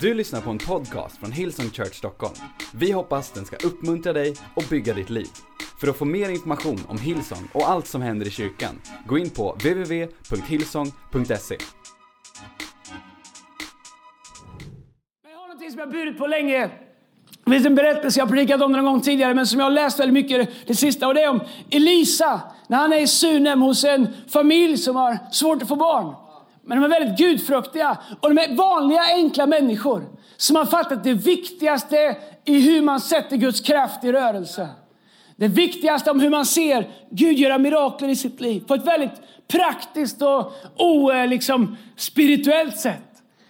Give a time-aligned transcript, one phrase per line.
[0.00, 2.34] Du lyssnar på en podcast från Hillsong Church Stockholm.
[2.74, 5.26] Vi hoppas den ska uppmuntra dig och bygga ditt liv.
[5.80, 9.30] För att få mer information om Hillsong och allt som händer i kyrkan, gå in
[9.30, 11.56] på www.hillsong.se.
[15.22, 16.70] Men jag har någonting som jag burit på länge.
[17.44, 19.66] Det finns en berättelse, jag har predikat om den någon gång tidigare, men som jag
[19.66, 21.08] har läst väldigt mycket det sista.
[21.08, 21.40] Och det är om
[21.70, 26.25] Elisa, när han är i Sunem hos en familj som har svårt att få barn.
[26.66, 27.98] Men de är väldigt gudfruktiga.
[28.20, 30.04] Och de är vanliga, enkla människor.
[30.36, 34.68] Som har fattat det viktigaste i hur man sätter Guds kraft i rörelse.
[35.36, 38.64] Det viktigaste om hur man ser Gud göra mirakler i sitt liv.
[38.66, 43.02] På ett väldigt praktiskt och o, eh, liksom, spirituellt sätt.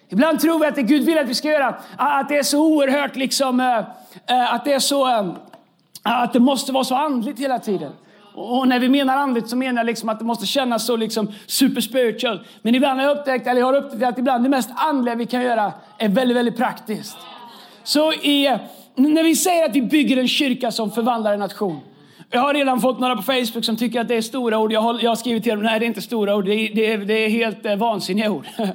[0.08, 2.66] Ibland tror vi att det Gud vill att vi ska göra, att det är så
[2.66, 3.78] oerhört liksom, eh,
[4.26, 5.06] eh, att det är så,
[6.02, 7.92] att det måste vara så andligt hela tiden.
[8.36, 11.32] Och när vi menar andligt så menar jag liksom att det måste kännas så liksom
[11.46, 12.40] super spiritual.
[12.62, 15.26] Men ibland har jag upptäckt, eller jag har upptäckt att ibland det mest andliga vi
[15.26, 17.16] kan göra är väldigt, väldigt praktiskt.
[17.84, 18.58] Så i,
[18.94, 21.80] när vi säger att vi bygger en kyrka som förvandlar en nation.
[22.30, 24.72] Jag har redan fått några på Facebook som tycker att det är stora ord.
[24.72, 26.74] Jag har, jag har skrivit till dem, nej det är inte stora ord, det är,
[26.74, 28.46] det är, det är helt eh, vansinniga ord.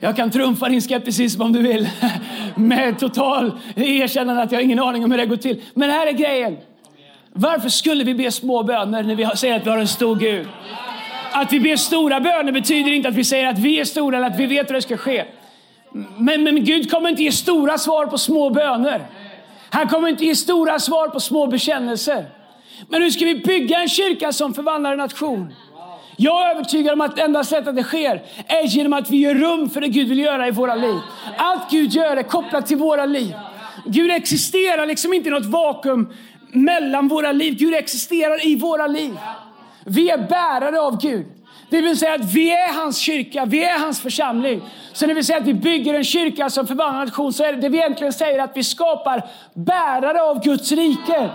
[0.00, 1.88] Jag kan trumfa din skepticism om du vill.
[2.58, 5.62] Med total erkännande att jag har ingen aning om hur det går till.
[5.74, 6.56] Men här är grejen.
[7.32, 10.46] Varför skulle vi be små böner när vi säger att vi har en stor Gud?
[11.32, 14.26] Att vi ber stora böner betyder inte att vi säger att vi är stora eller
[14.26, 15.24] att vi vet hur det ska ske.
[16.16, 19.06] Men, men Gud kommer inte ge stora svar på små böner.
[19.70, 22.26] Han kommer inte ge stora svar på små bekännelser.
[22.88, 25.54] Men nu ska vi bygga en kyrka som förvandlar en nation.
[26.20, 29.34] Jag är övertygad om att det enda sättet det sker är genom att vi gör
[29.34, 30.98] rum för det Gud vill göra i våra liv.
[31.36, 33.34] Allt Gud gör är kopplat till våra liv.
[33.84, 36.12] Gud existerar liksom inte i något vakuum
[36.52, 37.54] mellan våra liv.
[37.58, 39.18] Gud existerar i våra liv.
[39.84, 41.26] Vi är bärare av Gud.
[41.70, 44.62] Det vill säga att vi är hans kyrka, vi är hans församling.
[44.92, 47.60] Så när vi säger att vi bygger en kyrka som förvandlar nation så är det
[47.60, 49.22] det vi egentligen säger att vi skapar
[49.54, 51.30] bärare av Guds rike.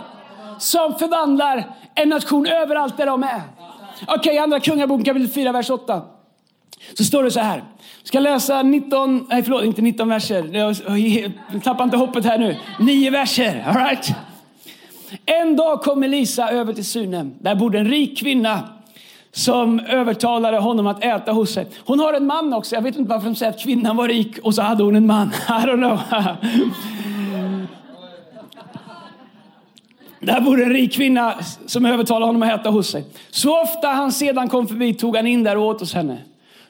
[0.58, 3.63] Som förvandlar en nation överallt där de är.
[4.02, 6.02] Okej, okay, andra kungaboken kapitel 4, vers 8.
[6.94, 7.56] Så står det så här.
[8.00, 10.56] Jag ska läsa 19, nej förlåt, inte 19 verser.
[10.56, 12.56] Jag tappar inte hoppet här nu.
[12.80, 14.12] 9 verser, all right?
[15.26, 17.34] En dag kom Elisa över till Sunem.
[17.38, 18.60] Där bodde en rik kvinna
[19.32, 21.66] som övertalade honom att äta hos sig.
[21.84, 22.74] Hon har en man också.
[22.74, 25.06] Jag vet inte varför de säger att kvinnan var rik och så hade hon en
[25.06, 25.28] man.
[25.48, 26.00] I don't know.
[30.26, 31.34] Där bor en rik kvinna
[31.66, 33.04] som övertalade honom att äta hos sig.
[33.30, 36.18] Så ofta han sedan kom förbi tog han in där och åt hos henne.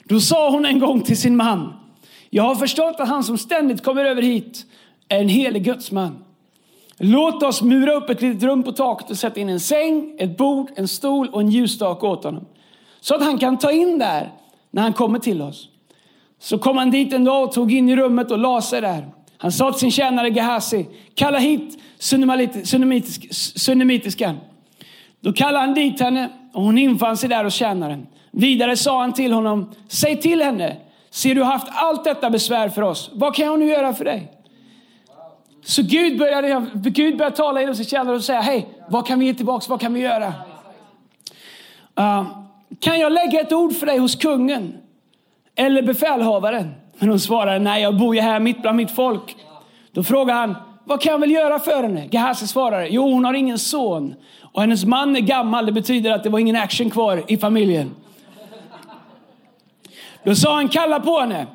[0.03, 1.73] Då sa hon en gång till sin man.
[2.29, 4.65] Jag har förstått att han som ständigt kommer över hit
[5.09, 6.23] är en helig gudsman.
[6.97, 10.37] Låt oss mura upp ett litet rum på taket och sätta in en säng, ett
[10.37, 12.45] bord, en stol och en ljusstake åt honom.
[13.01, 14.31] Så att han kan ta in där
[14.71, 15.69] när han kommer till oss.
[16.39, 19.09] Så kom han dit en dag och tog in i rummet och la sig där.
[19.37, 20.85] Han sa till sin tjänare Gehazi,
[21.15, 21.79] kalla hit
[23.55, 24.37] sunemitiskan.
[25.21, 28.07] Då kallade han dit henne och hon infann sig där hos tjänaren.
[28.31, 30.77] Vidare sa han till honom, säg till henne,
[31.09, 34.31] ser du haft allt detta besvär för oss, vad kan jag nu göra för dig?
[35.63, 39.25] Så Gud började, Gud började tala genom sin tjänare och säga, hej, vad kan vi
[39.25, 40.33] ge tillbaka, vad kan vi göra?
[41.99, 42.27] Uh,
[42.79, 44.77] kan jag lägga ett ord för dig hos kungen
[45.55, 46.71] eller befälhavaren?
[46.99, 49.35] Men hon svarade, nej jag bor ju här mitt bland mitt folk.
[49.91, 52.07] Då frågade han, vad kan jag väl göra för henne?
[52.11, 54.15] Gehazi svarade, jo hon har ingen son
[54.53, 55.65] och hennes man är gammal.
[55.65, 57.91] Det betyder att det var ingen action kvar i familjen.
[60.23, 61.47] Då sa han, kalla på henne.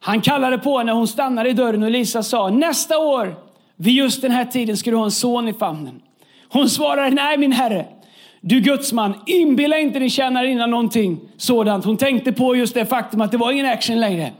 [0.00, 3.34] Han kallade på henne, hon stannade i dörren och Lisa sa, nästa år
[3.76, 6.02] vid just den här tiden ska du ha en son i famnen.
[6.48, 7.86] Hon svarade, nej min herre,
[8.40, 11.84] du gudsman, inbilla inte din tjänarinna någonting sådant.
[11.84, 14.32] Hon tänkte på just det faktum att det var ingen action längre.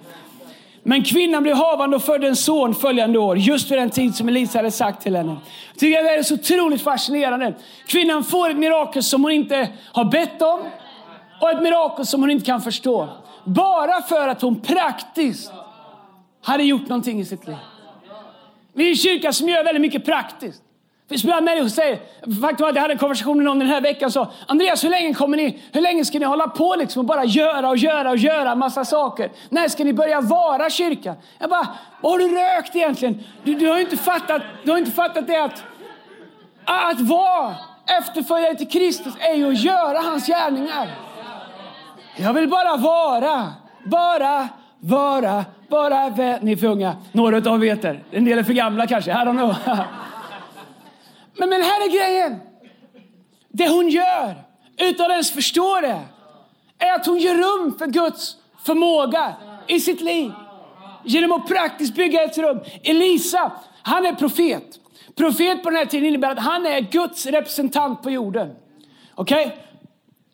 [0.88, 4.28] Men kvinnan blev havande och födde en son följande år, just vid den tid som
[4.28, 5.36] Elisa hade sagt till henne.
[5.72, 7.54] Jag tycker det är så otroligt fascinerande.
[7.86, 10.60] Kvinnan får ett mirakel som hon inte har bett om
[11.40, 13.08] och ett mirakel som hon inte kan förstå.
[13.44, 15.52] Bara för att hon praktiskt
[16.42, 17.56] hade gjort någonting i sitt liv.
[18.72, 20.62] Vi är en kyrka som gör väldigt mycket praktiskt.
[21.08, 21.98] Det finns ibland människor säger,
[22.40, 25.14] faktum att jag hade en konversation med någon den här veckan sa Andreas hur länge
[25.14, 28.16] kommer ni, hur länge ska ni hålla på liksom och bara göra och göra och
[28.16, 29.30] göra massa saker?
[29.48, 31.16] När ska ni börja vara kyrkan?
[31.38, 31.68] Jag bara,
[32.00, 33.24] vad har du rökt egentligen?
[33.44, 35.62] Du, du har inte fattat, du har inte fattat det att,
[36.64, 37.54] att vara
[38.00, 40.90] efterföljare till Kristus är ju att göra hans gärningar.
[42.16, 43.52] Jag vill bara vara,
[43.84, 44.48] bara
[44.80, 46.38] vara, bara vara.
[46.40, 47.96] Ni är för unga, några av er vet det.
[48.10, 49.54] En del är för gamla kanske, I don't know.
[51.38, 52.40] Men, men här är grejen.
[53.48, 54.34] Det hon gör,
[54.78, 56.00] utan att ens förstå det,
[56.78, 59.34] är att hon ger rum för Guds förmåga
[59.66, 60.32] i sitt liv.
[61.04, 62.60] Genom att praktiskt bygga ett rum.
[62.82, 63.52] Elisa,
[63.82, 64.80] han är profet.
[65.14, 68.54] Profet på den här tiden innebär att han är Guds representant på jorden.
[69.14, 69.46] Okej?
[69.46, 69.58] Okay?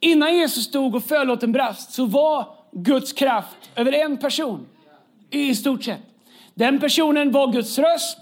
[0.00, 4.66] Innan Jesus stod och förlåten brast så var Guds kraft över en person.
[5.30, 6.00] I stort sett.
[6.54, 8.18] Den personen var Guds röst.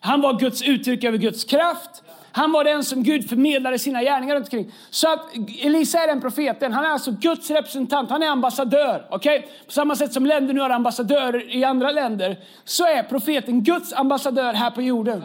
[0.00, 2.02] Han var Guds uttryck över Guds kraft.
[2.36, 4.72] Han var den som Gud förmedlade sina gärningar runt omkring.
[4.90, 5.20] Så att
[5.62, 6.72] Elisa är den profeten.
[6.72, 8.10] Han är alltså Guds representant.
[8.10, 9.06] Han är ambassadör.
[9.10, 9.42] Okay?
[9.66, 13.92] På samma sätt som länder nu har ambassadörer i andra länder så är profeten Guds
[13.92, 15.22] ambassadör här på jorden.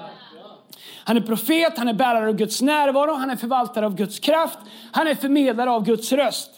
[1.04, 4.60] Han är profet, han är bärare av Guds närvaro, han är förvaltare av Guds kraft,
[4.92, 6.52] han är förmedlare av Guds röst.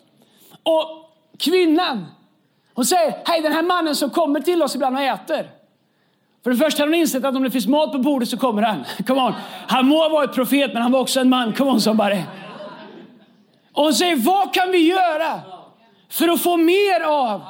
[0.63, 2.05] Och kvinnan,
[2.73, 5.62] hon säger, hej den här mannen som kommer till oss ibland och äter.
[6.43, 8.61] För det första har hon insett att om det finns mat på bordet så kommer
[8.61, 8.85] han.
[9.07, 9.33] Come on.
[9.67, 11.53] Han må ha varit profet men han var också en man.
[11.53, 12.21] Come on somebody.
[13.73, 15.41] Och hon säger, vad kan vi göra
[16.09, 17.41] för att få mer av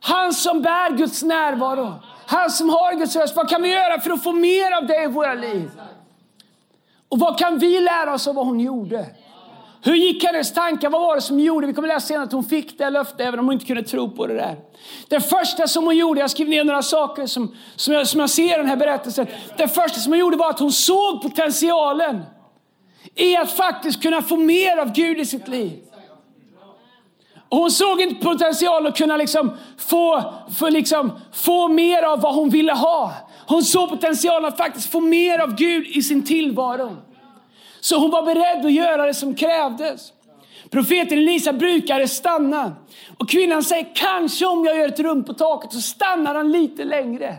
[0.00, 1.94] han som bär Guds närvaro?
[2.26, 3.36] Han som har Guds röst.
[3.36, 5.70] Vad kan vi göra för att få mer av det i våra liv?
[7.08, 9.06] Och vad kan vi lära oss av vad hon gjorde?
[9.84, 10.90] Hur gick hennes tankar?
[10.90, 11.66] Vad var det som gjorde?
[11.66, 14.10] Vi kommer läsa senare att hon fick det löftet även om hon inte kunde tro
[14.10, 14.56] på det där.
[15.08, 18.30] Det första som hon gjorde, jag skrev ner några saker som, som, jag, som jag
[18.30, 19.26] ser i den här berättelsen.
[19.56, 22.22] Det första som hon gjorde var att hon såg potentialen
[23.14, 25.78] i att faktiskt kunna få mer av Gud i sitt liv.
[27.48, 32.34] Och hon såg inte potential att kunna liksom få, för liksom, få mer av vad
[32.34, 33.12] hon ville ha.
[33.46, 36.96] Hon såg potentialen att faktiskt få mer av Gud i sin tillvaro.
[37.82, 40.12] Så hon var beredd att göra det som krävdes.
[40.70, 42.76] Profeten Elisa brukade stanna.
[43.18, 46.84] Och kvinnan säger, kanske om jag gör ett rum på taket så stannar han lite
[46.84, 47.38] längre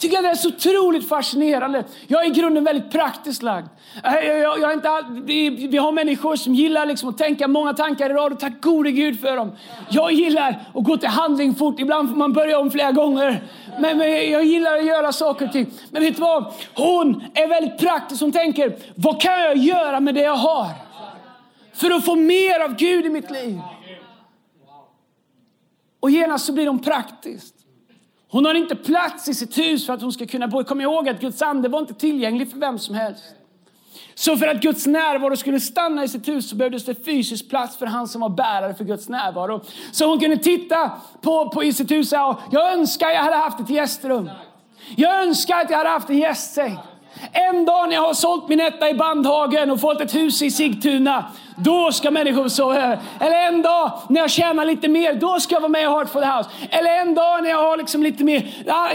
[0.00, 1.84] tycker jag det är så otroligt fascinerande.
[2.06, 3.66] Jag är i grunden väldigt praktiskt lagd.
[4.04, 7.48] Äh, jag, jag, jag inte all, vi, vi, har människor som gillar liksom att tänka
[7.48, 9.52] många tankar i rad och tack gode Gud för dem.
[9.90, 11.80] Jag gillar att gå till handling fort.
[11.80, 13.44] Ibland får man börja om flera gånger.
[13.78, 15.70] Men, men jag gillar att göra saker och ting.
[15.90, 16.52] Men vet du vad?
[16.74, 18.20] Hon är väldigt praktisk.
[18.20, 20.68] Hon tänker, vad kan jag göra med det jag har?
[21.74, 23.60] För att få mer av Gud i mitt liv.
[26.00, 27.59] Och genast så blir hon praktiskt.
[28.30, 30.64] Hon har inte plats i sitt hus för att hon ska kunna bo.
[30.64, 33.24] Kom ihåg att Guds ande var inte tillgänglig för vem som helst.
[34.14, 37.76] Så för att Guds närvaro skulle stanna i sitt hus så behövdes det fysisk plats
[37.76, 39.60] för han som var bärare för Guds närvaro.
[39.92, 40.90] Så hon kunde titta
[41.20, 44.30] på, på i sitt hus och jag önskar jag hade haft ett gästrum.
[44.96, 46.78] Jag önskar att jag hade haft en gästsäng.
[47.32, 50.50] En dag när jag har sålt min etta i Bandhagen och fått ett hus i
[50.50, 51.24] Sigtuna
[51.64, 52.98] då ska människor sova över.
[53.20, 56.08] Eller en dag när jag tjänar lite mer, då ska jag vara med i Heart
[56.08, 56.50] for the House.
[56.70, 58.46] Eller en dag när jag har liksom lite mer,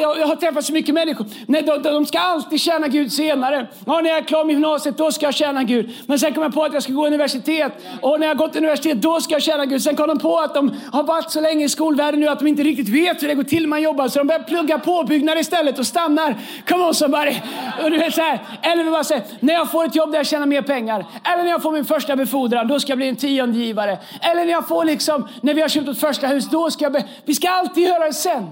[0.01, 1.25] jag, har träffat så mycket människor.
[1.47, 3.67] Nej, de, de ska alltid tjäna Gud senare.
[3.85, 5.95] Ja, när jag är klar med gymnasiet, då ska jag tjäna Gud.
[6.07, 7.71] Men sen kommer jag på att jag ska gå universitet.
[8.01, 9.81] Och när jag har gått universitet, då ska jag tjäna Gud.
[9.81, 12.47] Sen kom de på att de har varit så länge i skolvärlden nu att de
[12.47, 14.07] inte riktigt vet hur det går till när man jobbar.
[14.07, 16.35] Så de börjar plugga påbyggnad istället och stannar.
[16.67, 17.35] Come on somebody.
[17.83, 18.39] Och du vet så här.
[18.62, 21.06] Eller vi bara säger, när jag får ett jobb där jag tjänar mer pengar.
[21.23, 23.99] Eller när jag får min första befordran befordran, då ska jag bli en tiondegivare.
[24.21, 26.93] Eller när jag får liksom, när vi har köpt ett första hus, då ska jag...
[26.93, 27.03] Be...
[27.25, 28.47] Vi ska alltid göra det sen.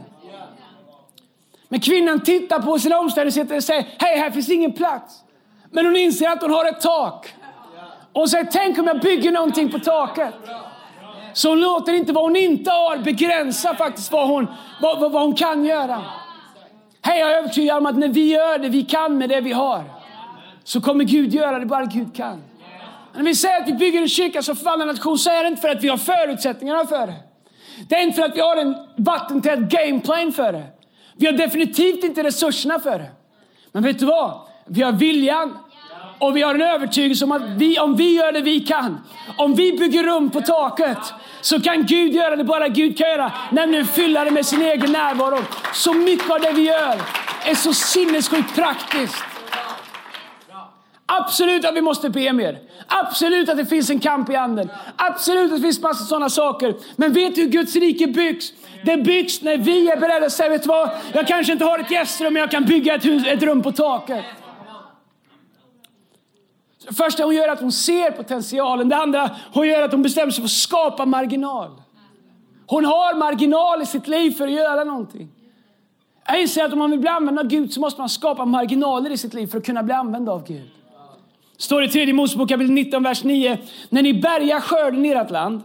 [1.69, 5.23] Men kvinnan tittar på sina omständigheter och säger, hej här finns ingen plats.
[5.71, 7.33] Men hon inser att hon har ett tak.
[8.13, 10.33] Och hon säger, tänk om jag bygger någonting på taket.
[11.33, 14.47] Så hon låter inte vad hon inte har begränsa faktiskt vad hon,
[14.81, 16.01] vad, vad, vad hon kan göra.
[17.01, 19.51] Hej, jag är övertygad om att när vi gör det vi kan med det vi
[19.51, 19.83] har
[20.63, 22.41] så kommer Gud göra det bara Gud kan.
[23.15, 25.61] När vi säger att vi bygger en kyrka som förvandlar nation så är det inte
[25.61, 27.15] för att vi har förutsättningarna för det.
[27.89, 30.63] Det är inte för att vi har en vattentät gameplan för det.
[31.15, 33.11] Vi har definitivt inte resurserna för det.
[33.71, 34.41] Men vet du vad?
[34.65, 35.57] Vi har viljan
[36.19, 38.99] och vi har en övertygelse om att vi, om vi gör det vi kan,
[39.37, 40.97] om vi bygger rum på taket,
[41.41, 44.91] så kan Gud göra det bara Gud kan göra, nämligen fylla det med sin egen
[44.91, 45.39] närvaro.
[45.73, 47.01] Så mycket av det vi gör
[47.45, 49.32] är så sinnessjukt praktiskt.
[51.19, 52.59] Absolut att vi måste be mer.
[52.87, 54.69] Absolut att det finns en kamp i anden.
[54.95, 56.75] Absolut att det finns massa sådana saker.
[56.95, 58.53] Men vet du hur Guds rike byggs?
[58.85, 60.89] Det byggs när vi är beredda att säga, vet du vad?
[61.13, 63.71] Jag kanske inte har ett gästrum, men jag kan bygga ett, hus, ett rum på
[63.71, 64.25] taket.
[66.87, 68.89] Det första hon gör är att hon ser potentialen.
[68.89, 71.81] Det andra hon gör är att hon bestämmer sig för att skapa marginal.
[72.67, 75.29] Hon har marginal i sitt liv för att göra någonting.
[76.27, 79.09] Jag inser att om man vill bli använd av Gud så måste man skapa marginaler
[79.09, 80.69] i sitt liv för att kunna bli använd av Gud
[81.57, 83.57] står i tredje Mosebok kapitel 19, vers 9.
[83.89, 85.61] När ni bärgar skörden i ert land,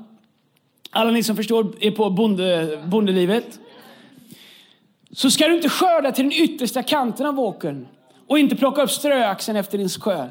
[0.91, 3.59] alla ni som förstår är på bonde, bondelivet,
[5.13, 7.87] så ska du inte skörda till den yttersta kanten av åkern
[8.27, 10.31] och inte plocka upp ströaxeln efter din skörd.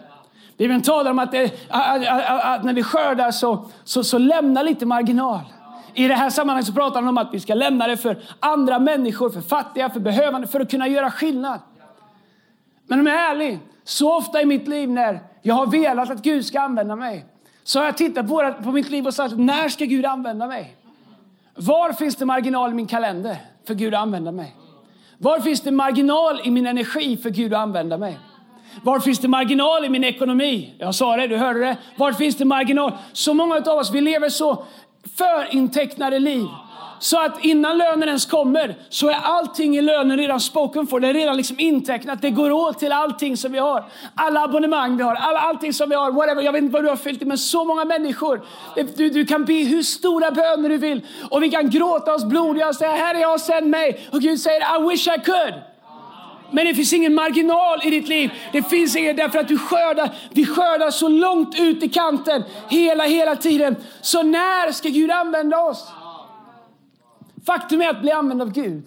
[0.58, 4.18] Bibeln talar om att, eh, det, att, att, att, när vi skördar så, så, så
[4.18, 5.42] lämna lite marginal.
[5.94, 8.80] I det här sammanhanget så pratar han om att vi ska lämna det för andra
[8.80, 11.60] människor, för fattiga, för behövande, för att kunna göra skillnad.
[12.88, 16.22] Men om jag är ärlig, så ofta i mitt liv när jag har velat att
[16.22, 17.26] Gud ska använda mig,
[17.64, 20.76] så har jag tittat på, på mitt liv och sagt, när ska Gud använda mig?
[21.56, 23.38] Var finns det marginal i min kalender
[23.68, 24.56] för Gud att använda mig?
[25.18, 28.20] Var finns det marginal i min energi för Gud att använda mig?
[28.84, 30.76] Var finns det marginal i min ekonomi?
[30.78, 31.78] Jag sa det, du hörde det.
[31.96, 32.92] Var finns det marginal?
[33.14, 34.64] Så många av oss, vi lever så
[35.18, 36.48] förintecknade liv.
[37.00, 41.00] Så att innan lönen ens kommer så är allting i lönen redan spoken for.
[41.00, 42.22] Det är redan liksom intecknat.
[42.22, 43.86] Det går åt till allting som vi har.
[44.16, 46.12] Alla abonnemang vi har, alla, allting som vi har.
[46.12, 46.42] Whatever.
[46.42, 48.46] Jag vet inte vad du har fyllt i, men så många människor.
[48.96, 51.02] Du, du kan be hur stora böner du vill.
[51.30, 54.08] Och vi kan gråta oss blodiga och säga, här är jag, sänd mig.
[54.12, 55.54] Och Gud säger, I wish I could.
[56.52, 58.32] Men det finns ingen marginal i ditt liv.
[58.52, 60.10] Det finns ingen därför att du skördar.
[60.32, 63.76] Vi skördar så långt ut i kanten hela, hela tiden.
[64.02, 65.88] Så när ska Gud använda oss?
[67.48, 68.84] Faktum är att bli använd av Gud.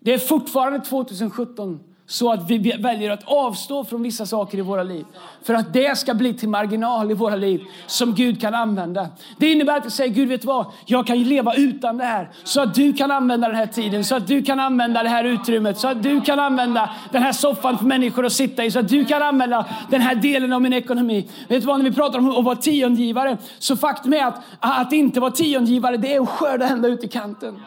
[0.00, 4.82] Det är fortfarande 2017 så att vi väljer att avstå från vissa saker i våra
[4.82, 5.04] liv.
[5.42, 9.08] För att det ska bli till marginal i våra liv som Gud kan använda.
[9.38, 10.66] Det innebär att jag säger, Gud vet vad?
[10.86, 12.30] Jag kan leva utan det här.
[12.44, 15.24] Så att du kan använda den här tiden, så att du kan använda det här
[15.24, 18.78] utrymmet, så att du kan använda den här soffan för människor att sitta i, så
[18.78, 21.28] att du kan använda den här delen av min ekonomi.
[21.48, 24.92] Vet du vad, när vi pratar om att vara tiondgivare, så faktum är att, att
[24.92, 27.60] inte vara tiondgivare, det är att skörda ända ut i kanten.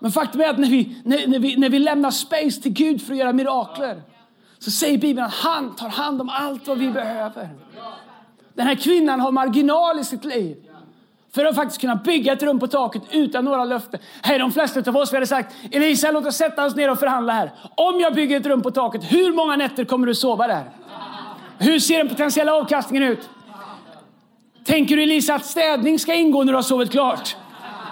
[0.00, 3.02] Men faktum är att när vi, när, när, vi, när vi lämnar space till Gud
[3.02, 4.02] för att göra mirakler
[4.58, 7.48] så säger Bibeln att han tar hand om allt vad vi behöver.
[8.54, 10.56] Den här kvinnan har marginal i sitt liv
[11.34, 14.00] för att faktiskt kunna bygga ett rum på taket utan några löften.
[14.22, 16.98] Hej, de flesta av oss vi hade sagt Elisa, låt oss sätta oss ner och
[16.98, 17.52] förhandla här.
[17.74, 20.70] Om jag bygger ett rum på taket, hur många nätter kommer du sova där?
[21.58, 23.28] Hur ser den potentiella avkastningen ut?
[24.64, 27.36] Tänker du Elisa att städning ska ingå när du har sovit klart?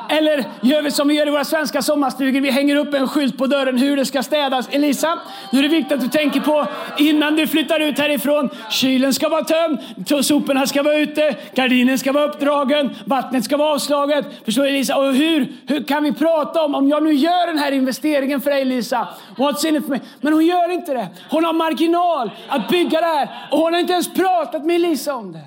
[0.09, 2.41] Eller gör vi som vi gör i våra svenska sommarstugor.
[2.41, 4.69] Vi hänger upp en skylt på dörren hur det ska städas.
[4.71, 5.19] Elisa,
[5.53, 6.67] nu är det viktigt att du tänker på
[6.99, 8.51] innan du flyttar ut härifrån.
[8.71, 9.79] Kylen ska vara tömd,
[10.25, 14.27] soporna ska vara ute, gardinen ska vara uppdragen, vattnet ska vara avslaget.
[14.45, 14.97] Förstår du Elisa?
[14.97, 18.51] Och hur, hur kan vi prata om, om jag nu gör den här investeringen för
[18.51, 20.01] dig Elisa, what's in it for me?
[20.21, 21.09] Men hon gör inte det.
[21.31, 25.15] Hon har marginal att bygga det här och hon har inte ens pratat med Elisa
[25.15, 25.43] om det.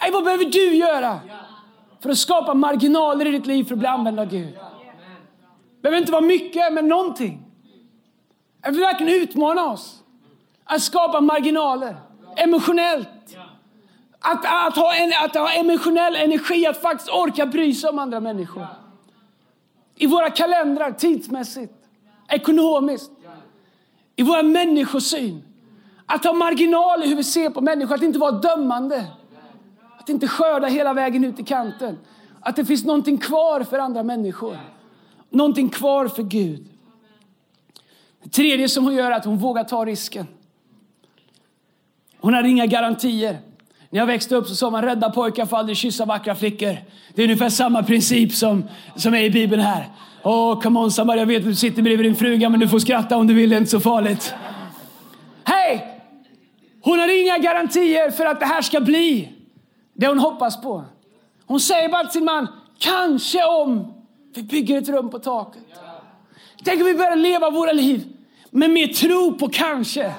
[0.00, 1.20] Nej, vad behöver du göra?
[2.02, 4.54] För att skapa marginaler i ditt liv för att bli använd av Gud.
[4.54, 7.42] Det behöver inte vara mycket, men någonting.
[8.62, 10.02] Jag vill verkligen utmana oss
[10.64, 11.96] att skapa marginaler
[12.36, 13.08] emotionellt.
[14.20, 18.20] Att, att, ha en, att ha emotionell energi, att faktiskt orka bry sig om andra
[18.20, 18.66] människor.
[19.94, 21.74] I våra kalendrar, tidsmässigt,
[22.28, 23.10] ekonomiskt,
[24.16, 25.42] i vår människosyn.
[26.06, 29.06] Att ha marginal i hur vi ser på människor, att inte vara dömande.
[30.10, 31.98] Att inte skörda hela vägen ut i kanten.
[32.40, 34.58] Att det finns någonting kvar för andra människor.
[35.30, 36.66] Någonting kvar för Gud.
[38.22, 40.26] Det tredje som hon gör är att hon vågar ta risken.
[42.20, 43.38] Hon hade inga garantier.
[43.90, 46.76] När jag växte upp så sa man rädda pojkar får aldrig kyssa vackra flickor.
[47.14, 48.64] Det är ungefär samma princip som,
[48.96, 49.88] som är i Bibeln här.
[50.22, 52.68] Åh, oh, come on Samar, jag vet att du sitter bredvid din fruga men du
[52.68, 54.34] får skratta om du vill, det är inte så farligt.
[55.44, 56.02] Hej!
[56.82, 59.39] Hon har inga garantier för att det här ska bli
[60.00, 60.84] det hon hoppas på.
[61.46, 62.46] Hon säger bara till sin man,
[62.78, 63.92] kanske om
[64.34, 65.62] vi bygger ett rum på taket.
[66.64, 68.16] Tänk om vi börjar leva våra liv
[68.50, 70.14] med mer tro på kanske.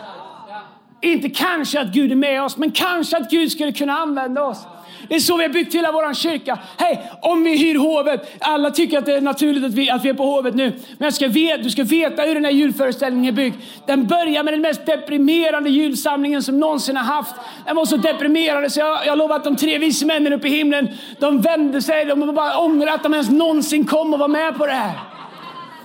[1.02, 4.66] Inte kanske att Gud är med oss, men kanske att Gud skulle kunna använda oss.
[5.08, 6.60] Det är så vi har byggt hela vår kyrka.
[6.78, 8.38] Hej, om vi hyr hovet.
[8.40, 10.74] Alla tycker att det är naturligt att vi, att vi är på hovet nu.
[10.98, 13.56] Men jag ska vet, du ska veta hur den här julföreställningen är byggd.
[13.86, 17.36] Den börjar med den mest deprimerande julsamlingen som någonsin har haft.
[17.66, 20.52] Den var så deprimerande så jag, jag lovar att de tre vise männen uppe i
[20.52, 20.88] himlen,
[21.20, 22.06] de vände sig.
[22.06, 25.00] De bara ångrar att de ens någonsin kom och var med på det här.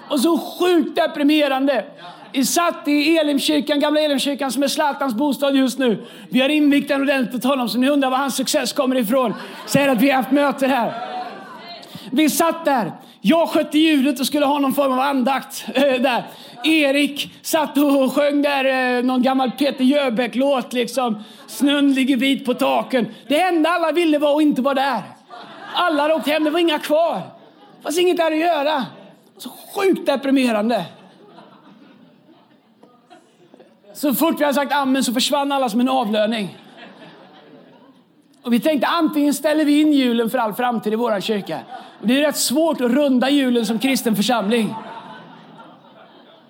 [0.09, 1.85] Och så sjukt deprimerande.
[2.37, 6.07] Vi satt i Elimkyrkan, gamla Elimkyrkan som är Zlatans bostad just nu.
[6.29, 9.35] Vi har invigt den ordentligt åt honom, så ni undrar var hans success kommer ifrån.
[9.67, 10.93] Säger att vi har haft möte här.
[12.11, 12.93] Vi satt där.
[13.21, 16.25] Jag skötte ljudet och skulle ha någon form av andakt äh, där.
[16.65, 20.73] Erik satt och sjöng där äh, någon gammal Peter Jöbäck-låt.
[20.73, 21.25] liksom.
[21.47, 23.07] Snön ligger vit på taken.
[23.29, 25.03] Det enda alla ville var att inte vara där.
[25.75, 27.21] Alla hade åkt hem, det var inga kvar.
[27.77, 28.85] Det fanns inget där att göra.
[29.39, 30.85] Så sjukt deprimerande.
[33.97, 36.59] Så fort vi hade sagt amen så försvann alla som en avlöning.
[38.43, 41.61] Och vi tänkte antingen ställer vi in julen för all framtid i vår kyrka.
[42.03, 44.75] Det är rätt svårt att runda julen som kristen församling.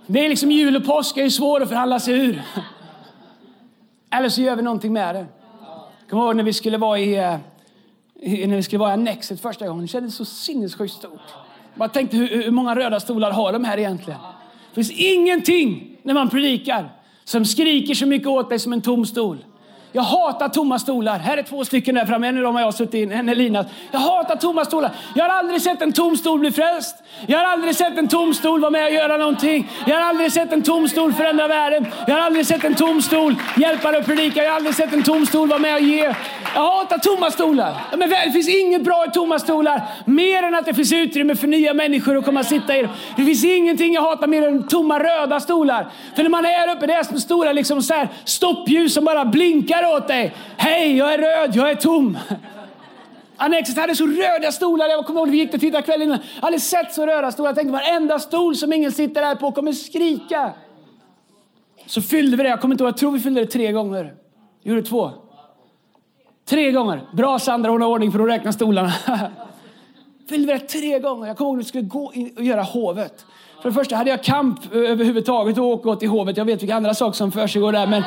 [0.07, 2.43] Det är liksom jul och påsk är svår att förhandla sig ur.
[4.11, 5.27] Eller så gör vi någonting med det.
[6.11, 7.39] Kommer ihåg när vi skulle vara eh,
[8.21, 9.83] i, när vi skulle vara i Annexet första gången.
[9.83, 11.35] Det kändes så sinnessjukt stort.
[11.75, 14.21] Jag tänkte hur, hur många röda stolar har de här egentligen?
[14.69, 16.97] Det finns ingenting när man predikar
[17.27, 19.39] som skriker så mycket åt dig som en tom stol.
[19.97, 21.19] Jag hatar tomma stolar.
[21.19, 22.29] Här är två stycken där framme.
[22.29, 23.67] En av dem har jag suttit in, en är Linas.
[23.93, 24.91] Jag hatar tomma stolar.
[25.15, 26.97] Jag har aldrig sett en tom stol bli frälst.
[27.27, 29.71] Jag har aldrig sett en tom stol vara med och göra någonting.
[29.87, 31.87] Jag har aldrig sett en tom stol förändra världen.
[32.07, 34.43] Jag har aldrig sett en tom stol hjälpa dig att predika.
[34.43, 36.15] Jag har aldrig sett en tom stol vara med och ge.
[36.55, 37.75] Jag hatar tomma stolar.
[37.97, 39.83] Men det finns inget bra i tomma stolar.
[40.05, 43.25] Mer än att det finns utrymme för nya människor att komma och sitta i Det
[43.25, 45.87] finns ingenting jag hatar mer än tomma röda stolar.
[46.17, 49.05] För när man är här uppe, det är som stora liksom så här stoppljus som
[49.05, 50.35] bara blinkar åt dig.
[50.57, 52.19] Hej, jag är röd, jag är tom.
[53.37, 54.89] Annexet hade så röda stolar.
[54.89, 56.19] Jag kommer ihåg vi gick och tittade kvällen innan.
[56.35, 57.49] Jag hade sett så röda stolar.
[57.49, 60.53] Jag tänkte varenda stol som ingen sitter här på kommer skrika.
[61.87, 62.49] Så fyllde vi det.
[62.49, 64.15] Jag kommer inte ihåg, jag tror vi fyllde det tre gånger.
[64.63, 65.11] Gjorde två.
[66.49, 67.01] Tre gånger.
[67.13, 68.93] Bra Sandra, hon har ordning för att räkna stolarna.
[70.29, 71.27] fyllde vi det tre gånger.
[71.27, 73.25] Jag kommer ihåg att vi skulle gå och göra hovet.
[73.63, 76.37] För det första hade jag kamp överhuvudtaget och gå till hovet.
[76.37, 77.87] Jag vet vilka andra saker som försiggår där.
[77.87, 78.03] Men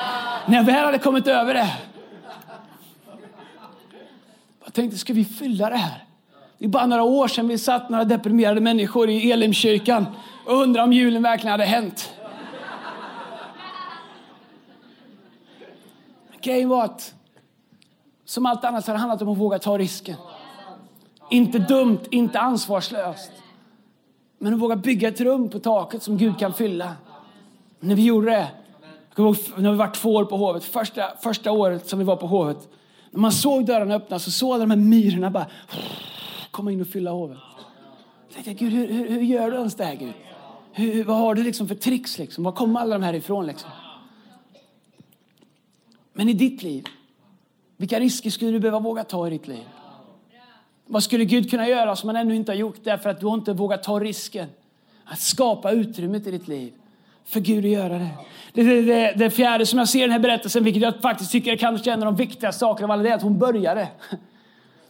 [0.49, 1.77] när jag väl hade kommit över det.
[4.63, 6.03] Jag tänkte, ska vi fylla det här?
[6.57, 10.05] Det är bara några år sedan vi satt några deprimerade människor i Elimkyrkan
[10.45, 12.13] och undrade om julen verkligen hade hänt.
[16.41, 17.13] Grejen var att
[18.25, 20.15] som allt annat har det handlat om att våga ta risken.
[21.29, 23.31] Inte dumt, inte ansvarslöst.
[24.37, 26.95] Men att våga bygga ett rum på taket som Gud kan fylla.
[27.79, 28.47] När vi gjorde det,
[29.23, 32.27] nu har vi varit två år på Hovet, första, första året som vi var på
[32.27, 32.69] Hovet.
[33.11, 35.45] När man såg dörrarna öppnas så såg de här myrorna bara
[36.51, 37.37] komma in och fylla Hovet.
[38.35, 40.13] Jag tänkte, Gud, hur, hur, hur gör du ens det här Gud?
[40.71, 42.43] Hur, vad har du liksom för tricks liksom?
[42.43, 43.69] Var kommer alla de här ifrån liksom?
[46.13, 46.85] Men i ditt liv,
[47.77, 49.63] vilka risker skulle du behöva våga ta i ditt liv?
[50.85, 53.53] Vad skulle Gud kunna göra som han ännu inte har gjort därför att du inte
[53.53, 54.47] vågat ta risken
[55.05, 56.73] att skapa utrymmet i ditt liv
[57.29, 58.09] för Gud att göra det.
[58.53, 61.31] Det, det, det, det fjärde som jag ser i den här berättelsen, vilket jag faktiskt
[61.31, 63.87] tycker är kanske en av de viktigaste sakerna av alla, det är att hon började.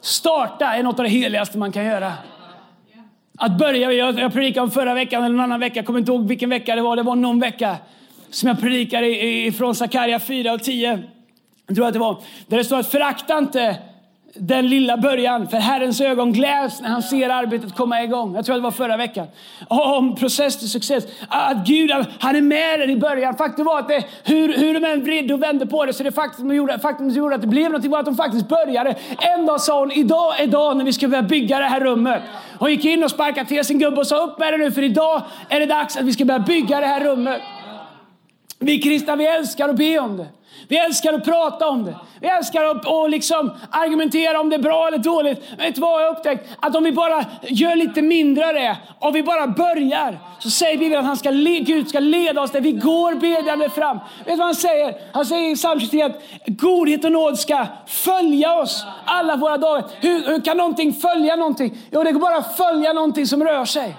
[0.01, 2.13] Starta är något av det heligaste man kan göra.
[3.37, 6.11] Att börja, jag, jag predikade om förra veckan eller en annan vecka, jag kommer inte
[6.11, 7.77] ihåg vilken vecka det var, det var någon vecka
[8.29, 11.03] som jag predikade ifrån Sakarja 4 och 10.
[11.67, 12.21] Jag tror att det var.
[12.47, 13.77] Där det står att förakta inte
[14.33, 15.47] den lilla början.
[15.47, 18.35] För Herrens ögon gläds när han ser arbetet komma igång.
[18.35, 19.27] Jag tror att det var förra veckan.
[19.67, 21.03] Om process till success.
[21.27, 23.37] Att Gud han är med dig i början.
[23.37, 26.11] Faktum var att det, hur, hur de än vred och vände på det så det
[26.11, 28.95] faktum som gjorde, faktum gjorde att det blev någonting var att de faktiskt började.
[29.19, 32.21] En dag sa hon, idag är dagen när vi ska börja bygga det här rummet.
[32.59, 34.83] Hon gick in och sparkade till sin gubbe och sa upp med det nu för
[34.83, 37.41] idag är det dags att vi ska börja bygga det här rummet.
[38.59, 40.27] Vi kristna vi älskar att be om det.
[40.67, 41.95] Vi älskar att prata om det.
[42.21, 45.39] Vi älskar att och liksom argumentera om det är bra eller dåligt.
[45.49, 46.49] Men vet du vad jag har upptäckt?
[46.59, 50.77] Att om vi bara gör lite mindre av det, om vi bara börjar, så säger
[50.77, 53.97] Bibeln att han ska, Gud ska leda oss där vi går bedjande fram.
[53.97, 54.95] Vet du vad han säger?
[55.13, 59.83] Han säger i psalm 23 att godhet och nåd ska följa oss alla våra dagar.
[60.01, 61.77] Hur, hur kan någonting följa någonting?
[61.91, 63.95] Jo, det går bara att följa någonting som rör sig.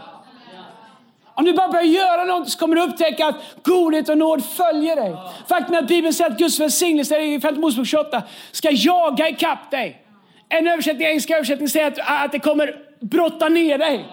[1.41, 4.97] Om du bara börjar göra något så kommer du upptäcka att godhet och nåd följer
[4.97, 5.17] dig.
[5.49, 8.23] Faktum är att Bibeln säger att Guds välsignelse i 5 Mosebok 28
[8.53, 10.03] ska jaga ikapp dig.
[10.49, 14.05] En översättning, engelska översättning säger att, att det kommer brotta ner dig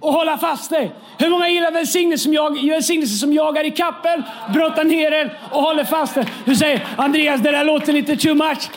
[0.00, 0.92] och hålla fast dig.
[1.18, 4.22] Hur många gillar välsignelse som, jag, välsignelse som jagar i kappen,
[4.54, 6.26] brottar ner en och håller fast dig?
[6.44, 8.70] Du säger Andreas, det där låter lite too much.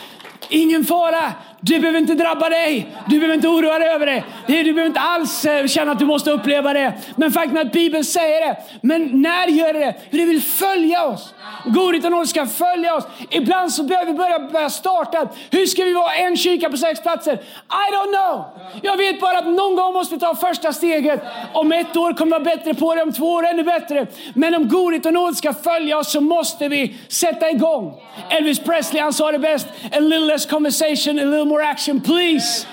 [0.48, 1.32] Ingen fara.
[1.60, 2.96] Du behöver inte drabba dig.
[3.06, 4.24] Du behöver inte oroa dig över det.
[4.46, 6.92] Du behöver inte alls eh, känna att du måste uppleva det.
[7.16, 8.56] Men faktum är att Bibeln säger det.
[8.80, 9.94] Men när gör det det?
[10.10, 11.34] det vill följa oss.
[11.64, 13.04] Godhet och nåd ska följa oss.
[13.30, 15.28] Ibland så behöver vi börja, börja starta.
[15.50, 17.34] Hur ska vi vara en kyrka på sex platser?
[17.34, 18.44] I don't know.
[18.82, 21.22] Jag vet bara att någon gång måste vi ta första steget.
[21.52, 24.06] Om ett år kommer vi vara bättre på det, om två år ännu bättre.
[24.34, 28.02] Men om godhet och nåd ska följa oss så måste vi sätta igång.
[28.30, 29.66] Elvis Presley han sa det bäst.
[29.92, 32.66] A little less conversation, a little more action please.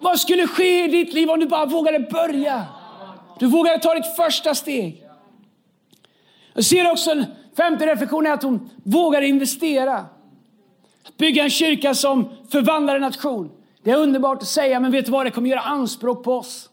[0.00, 2.64] Vad skulle ske i ditt liv om du bara vågade börja?
[3.38, 5.03] Du vågade ta ditt första steg.
[6.54, 7.24] Jag ser också en
[7.56, 10.06] femte reflektion är att hon vågar investera.
[11.18, 13.50] bygga en kyrka som förvandlar en nation.
[13.82, 15.26] Det är underbart att säga, men vet du vad?
[15.26, 16.70] Det kommer göra anspråk på oss.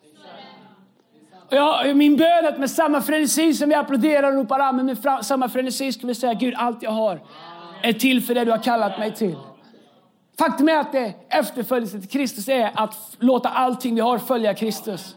[1.49, 5.25] Jag, min bön är att med samma frenesi som vi applåderar och ropar amen, med
[5.25, 7.21] samma frenesi ska vi säga Gud, allt jag har
[7.81, 9.35] är till för det du har kallat mig till.
[10.39, 15.15] Faktum är att det efterföljelse till Kristus är att låta allting vi har följa Kristus.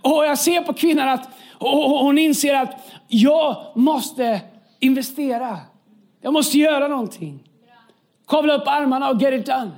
[0.00, 1.28] Och jag ser på kvinnan att
[1.58, 4.40] hon inser att jag måste
[4.80, 5.58] investera.
[6.20, 7.42] Jag måste göra någonting.
[8.28, 9.70] Kavla upp armarna och get it done.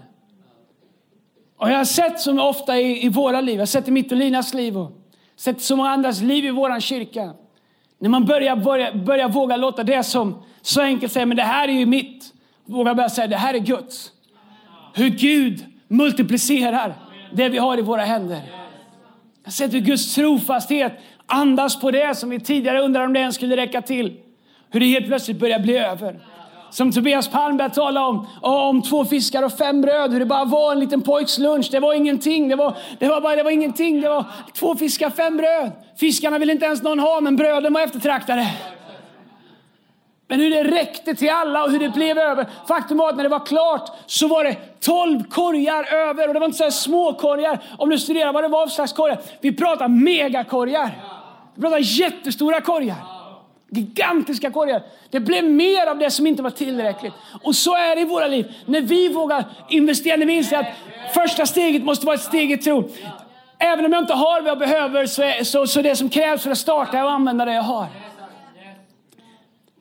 [1.56, 4.12] Och jag har sett som ofta i, i våra liv, jag har sett i mitt
[4.12, 4.92] och Linas liv och
[5.36, 7.32] sett så många andras liv i vår kyrka.
[7.98, 11.68] När man börjar, börjar, börjar våga låta det som så enkelt säger, men det här
[11.68, 12.32] är ju mitt.
[12.64, 14.12] Våga börja säga, det här är Guds.
[14.94, 16.94] Hur Gud multiplicerar
[17.32, 18.63] det vi har i våra händer.
[19.44, 20.92] Jag har sett hur Guds trofasthet
[21.26, 24.16] andas på det som vi tidigare undrade om det ens skulle räcka till.
[24.70, 26.20] Hur det helt plötsligt börjar bli över.
[26.70, 30.44] Som Tobias Palm började tala om, om två fiskar och fem bröd, hur det bara
[30.44, 31.68] var en liten pojks lunch.
[31.70, 34.00] Det var ingenting, det var, det var, bara, det var ingenting.
[34.00, 35.72] Det var två fiskar, fem bröd.
[35.96, 38.46] Fiskarna ville inte ens någon ha, men bröden var eftertraktade.
[40.28, 42.46] Men hur det räckte till alla och hur det blev över.
[42.68, 46.28] Faktum var att när det var klart så var det 12 korgar över.
[46.28, 47.58] Och det var inte så små korgar.
[47.78, 49.20] Om du studerar vad det var för slags korgar.
[49.40, 50.90] Vi pratar megakorgar.
[51.54, 52.96] Vi pratar jättestora korgar.
[53.70, 54.82] Gigantiska korgar.
[55.10, 57.12] Det blev mer av det som inte var tillräckligt.
[57.42, 58.54] Och så är det i våra liv.
[58.66, 60.66] När vi vågar investera, när vi inser att
[61.14, 62.90] första steget måste vara ett steg i tro.
[63.58, 66.42] Även om jag inte har vad jag behöver så, är, så, så det som krävs
[66.42, 67.86] för att starta är att använda det jag har.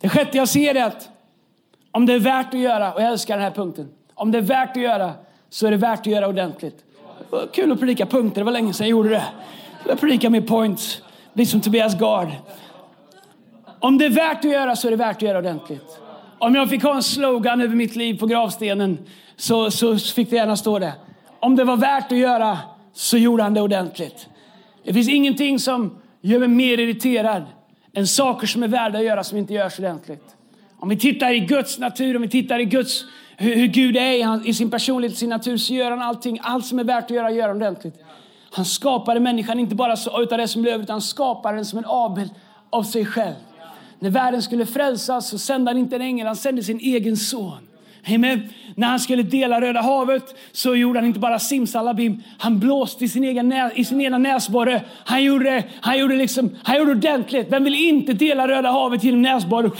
[0.03, 1.09] Det sjätte jag ser är att
[1.91, 3.89] om det är värt att göra, och jag älskar den här punkten.
[4.13, 5.13] Om det är värt att göra
[5.49, 6.83] så är det värt att göra ordentligt.
[7.53, 9.23] Kul att predika punkter, det var länge sedan jag gjorde det.
[9.87, 11.01] Jag predikar med points,
[11.33, 12.27] blir som Tobias Gard.
[13.79, 15.99] Om det är värt att göra så är det värt att göra ordentligt.
[16.39, 18.97] Om jag fick ha en slogan över mitt liv på gravstenen
[19.35, 20.93] så, så fick det gärna stå det.
[21.39, 22.57] Om det var värt att göra
[22.93, 24.27] så gjorde han det ordentligt.
[24.83, 27.43] Det finns ingenting som gör mig mer irriterad
[27.93, 30.35] än saker som är värda att göra som inte görs ordentligt.
[30.77, 33.05] Om vi tittar i Guds natur, om vi tittar i Guds,
[33.37, 36.39] hur, hur Gud är i, han, i sin personlighet, sin natur, så gör han allting,
[36.41, 37.95] allt som är värt att göra, gör han ordentligt.
[38.51, 41.79] Han skapade människan inte bara så, utav det som blev utan han skapade den som
[41.79, 42.31] en avbild
[42.69, 43.35] av sig själv.
[43.99, 47.67] När världen skulle frälsas så sände han inte en ängel, han sände sin egen son.
[48.07, 48.49] Amen.
[48.75, 53.07] När han skulle dela Röda havet så gjorde han inte bara simsalabim, han blåste i
[53.07, 54.81] sin, egen nä, i sin ena näsborre.
[55.05, 57.47] Han gjorde, han, gjorde liksom, han gjorde ordentligt.
[57.51, 59.71] Vem vill inte dela Röda havet genom näsborre?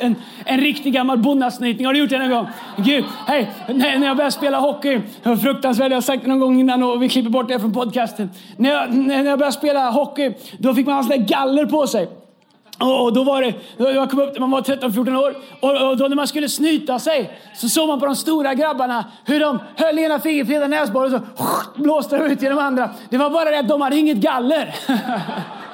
[0.00, 1.86] En, en riktig gammal bonnasnytning.
[1.86, 2.46] Har du gjort det någon gång?
[2.76, 6.28] Gud, hej, när, när jag började spela hockey, det var fruktansvärt, jag har sagt det
[6.28, 8.30] någon gång innan och vi klipper bort det från podcasten.
[8.56, 12.08] När jag, när jag började spela hockey, då fick man ha galler på sig.
[12.78, 16.26] Och då var det, jag kom upp man var 13-14 år och, då när man
[16.26, 20.62] skulle snyta sig så såg man på de stora grabbarna hur de höll ena fingret
[20.62, 22.90] på näsborren och så blåste de ut genom andra.
[23.10, 24.74] Det var bara det att de hade inget galler.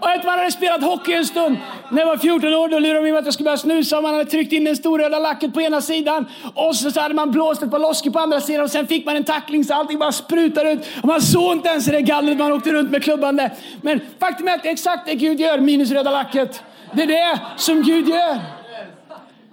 [0.00, 1.56] Och ett man hade spelat hockey en stund.
[1.90, 4.00] När jag var 14 år då lurade de mig att jag skulle börja snusa.
[4.00, 6.26] Man hade tryckt in den stora röda lacket på ena sidan.
[6.54, 8.64] Och så, så hade man blåst ett par loskor på andra sidan.
[8.64, 10.80] Och sen fick man en tackling så allting bara sprutade ut.
[11.02, 13.50] Och man såg inte ens det gallret man åkte runt med klubban där.
[13.82, 16.62] Men faktum är att det är exakt det Gud gör, minus röda lacket.
[16.94, 18.38] Det är det som Gud gör.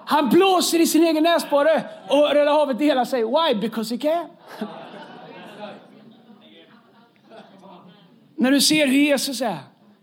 [0.06, 3.24] Han blåser i sin egen näsborre och Röda havet delar sig.
[3.24, 3.56] Why?
[3.62, 4.26] Because he can.
[8.36, 9.58] När du ser hur Jesus är.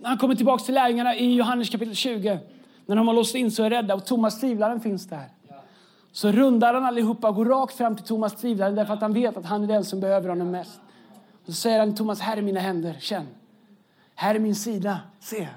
[0.05, 2.39] När han kommer tillbaka till lärjungarna i Johannes kapitel 20.
[2.87, 5.29] När de har låst in så är rädda och Thomas tvivlaren finns där.
[6.13, 9.37] Så rundar han allihopa och går rakt fram till Thomas tvivlaren därför att han vet
[9.37, 10.81] att han är den som behöver honom mest.
[11.41, 13.27] Och så säger han till Thomas, här är mina händer, känn.
[14.15, 15.49] Här är min sida, se.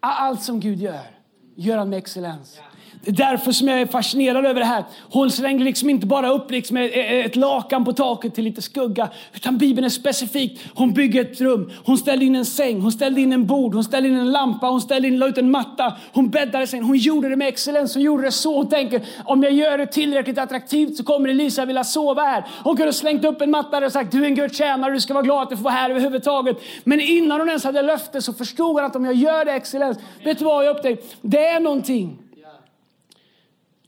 [0.00, 1.10] Allt som Gud gör,
[1.54, 2.60] gör han med excellens.
[3.02, 4.84] Det är därför som jag är fascinerad över det här.
[5.10, 9.08] Hon slängde liksom inte bara upp liksom ett lakan på taket till lite skugga.
[9.34, 10.60] Utan Bibeln är specifik.
[10.74, 11.72] Hon bygger ett rum.
[11.84, 12.80] Hon ställde in en säng.
[12.80, 13.74] Hon ställde in en bord.
[13.74, 14.66] Hon ställde in en lampa.
[14.66, 15.96] Hon ställde in, la ut en matta.
[16.12, 16.84] Hon bäddade sängen.
[16.84, 17.94] Hon gjorde det med excellens.
[17.94, 18.56] Hon gjorde det så.
[18.56, 22.44] Hon tänker om jag gör det tillräckligt attraktivt så kommer Elisa vilja sova här.
[22.64, 24.92] Hon kunde ha slängt upp en matta och sagt du är en Guds tjänare.
[24.92, 26.56] Du ska vara glad att du får vara här överhuvudtaget.
[26.84, 29.98] Men innan hon ens hade löfte så förstod hon att om jag gör det excellens.
[30.24, 31.06] Vet du vad jag upptäckte?
[31.22, 32.18] Det är någonting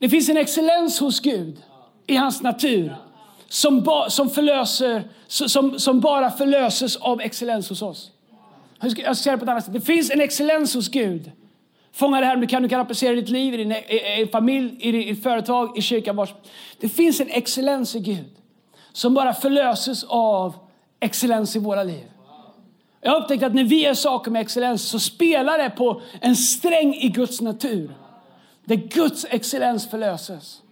[0.01, 1.63] det finns en excellens hos Gud
[2.07, 2.97] i hans natur
[3.49, 8.11] som, ba, som, förlöser, som, som bara förlöses av excellens hos oss.
[8.81, 9.73] Jag ska, säga det på ett annat sätt.
[9.73, 11.31] Det finns en excellens hos Gud.
[11.93, 14.77] Fånga det här, du kan, du kan applicera ditt liv, i din i, i familj,
[14.81, 16.17] i ditt företag, i kyrkan.
[16.17, 16.35] Vars.
[16.81, 18.31] Det finns en excellens i Gud
[18.93, 20.55] som bara förlöses av
[21.01, 22.05] excellens i våra liv.
[23.01, 26.37] Jag har upptäckt att när vi gör saker med excellens så spelar det på en
[26.37, 27.91] sträng i Guds natur.
[28.71, 30.63] Där Guds excellens förlöses.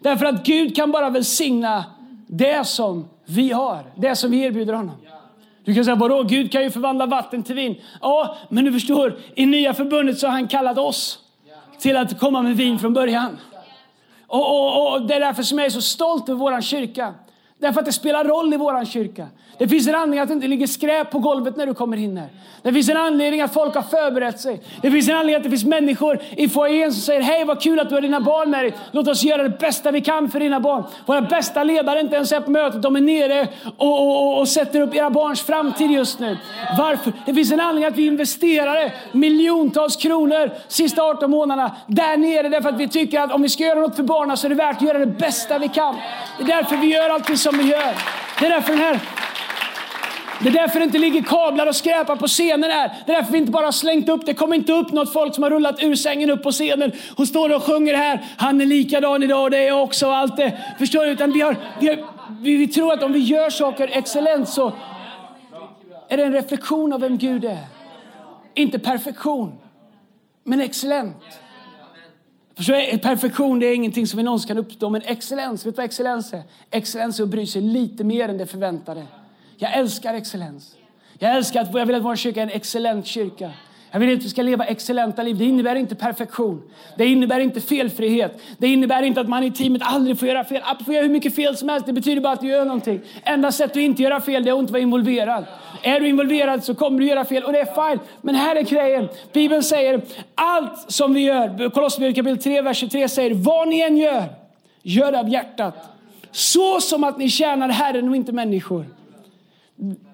[0.00, 1.84] Därför att Gud kan bara välsigna
[2.26, 4.94] det som vi har, det som vi erbjuder honom.
[5.64, 6.22] Du kan säga, vadå?
[6.22, 7.76] Gud kan ju förvandla vatten till vin.
[8.00, 11.18] Ja, men du förstår, i nya förbundet så har han kallat oss
[11.78, 13.38] till att komma med vin från början.
[14.26, 17.14] Och, och, och det är därför som jag är så stolt över vår kyrka.
[17.62, 19.26] Därför att det spelar roll i vår kyrka.
[19.58, 22.16] Det finns en anledning att det inte ligger skräp på golvet när du kommer in
[22.16, 22.28] här.
[22.62, 24.60] Det finns en anledning att folk har förberett sig.
[24.82, 27.80] Det finns en anledning att det finns människor i foajén som säger Hej vad kul
[27.80, 28.74] att du har dina barn med dig.
[28.90, 30.84] Låt oss göra det bästa vi kan för dina barn.
[31.06, 32.82] Våra bästa ledare är inte ens är på mötet.
[32.82, 36.36] De är nere och, och, och sätter upp era barns framtid just nu.
[36.78, 37.12] Varför?
[37.26, 42.48] Det finns en anledning att vi investerade miljontals kronor sista 18 månaderna där nere.
[42.48, 44.54] Därför att vi tycker att om vi ska göra något för barnen så är det
[44.54, 45.96] värt att göra det bästa vi kan.
[46.38, 47.94] Det är därför vi gör allting som vi gör.
[48.38, 49.00] Det är därför den här
[50.42, 52.90] det är därför det inte ligger kablar och skräpar på scenen här.
[53.06, 54.34] Det är därför vi inte bara har slängt upp det.
[54.34, 57.54] kommer inte upp något folk som har rullat ur sängen upp på scenen och står
[57.54, 58.24] och sjunger här.
[58.36, 60.58] Han är likadan idag och det är jag också och allt det.
[60.78, 61.10] Förstår du?
[61.10, 61.98] Utan vi, har, vi, har,
[62.40, 64.72] vi, vi tror att om vi gör saker excellent så
[66.08, 67.64] är det en reflektion av vem Gud är.
[68.54, 69.58] Inte perfektion,
[70.44, 71.41] men excellent.
[72.54, 75.84] Förstår Perfektion det är ingenting som vi någonsin kan uppnå, men excellens, vet du vad
[75.84, 76.42] excellens är?
[76.70, 79.06] Excellens är att bry sig lite mer än det förväntade.
[79.56, 80.76] Jag älskar excellens.
[81.18, 83.50] Jag älskar att jag vill att vår kyrka är en excellent kyrka.
[83.92, 85.38] Jag vill att vi ska leva excellenta liv.
[85.38, 86.62] Det innebär inte perfektion.
[86.96, 88.42] Det innebär inte felfrihet.
[88.58, 90.60] Det innebär inte att man i teamet aldrig får göra fel.
[90.64, 91.86] Att få göra hur mycket fel som helst.
[91.86, 93.00] Det betyder bara att du gör någonting.
[93.24, 95.44] Enda sättet att inte göra fel det är att inte vara involverad.
[95.82, 98.00] Är du involverad så kommer du göra fel och det är fine.
[98.20, 99.08] Men här är grejen.
[99.32, 100.00] Bibeln säger
[100.34, 101.70] allt som vi gör.
[101.70, 104.24] Kolosserbrevet kapitel 3, vers 23 säger vad ni än gör,
[104.82, 105.74] gör det av hjärtat.
[106.30, 108.86] Så som att ni tjänar Herren och inte människor.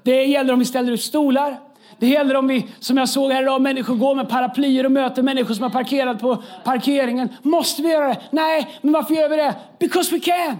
[0.02, 1.67] Det gäller om vi ställer ut stolar.
[1.98, 5.22] Det gäller om vi, som jag såg här idag, människor går med paraplyer och möter
[5.22, 7.28] människor som har parkerat på parkeringen.
[7.42, 8.20] Måste vi göra det?
[8.30, 9.54] Nej, men varför gör vi det?
[9.78, 10.56] Because we can.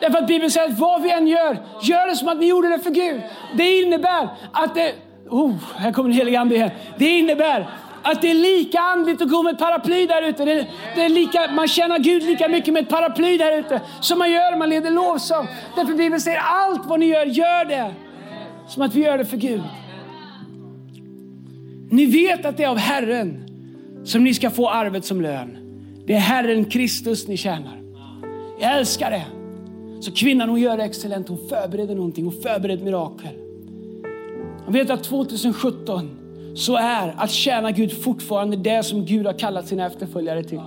[0.00, 2.68] Därför att Bibeln säger att vad vi än gör, gör det som att ni gjorde
[2.68, 3.20] det för Gud.
[3.54, 4.94] Det innebär att det...
[5.28, 6.70] Oh, här kommer den helige Ande igen.
[6.98, 7.66] Det innebär
[8.02, 10.44] att det är lika andligt att gå med ett paraply där ute.
[10.44, 14.18] Det, det är lika, man tjänar Gud lika mycket med ett paraply där ute som
[14.18, 15.48] man gör när man leder lovsång.
[15.76, 17.94] Därför Bibeln säger allt vad ni gör, gör det
[18.68, 19.62] som att vi gör det för Gud.
[21.90, 23.44] Ni vet att det är av Herren
[24.04, 25.56] som ni ska få arvet som lön.
[26.06, 27.80] Det är Herren Kristus ni tjänar.
[28.60, 29.26] Jag älskar det.
[30.00, 31.28] Så kvinnan hon gör det excellent.
[31.28, 32.24] Hon förbereder någonting.
[32.24, 33.32] Hon förbereder mirakel.
[34.66, 36.10] Jag vet att 2017
[36.54, 40.60] så är att tjäna Gud fortfarande det som Gud har kallat sina efterföljare till.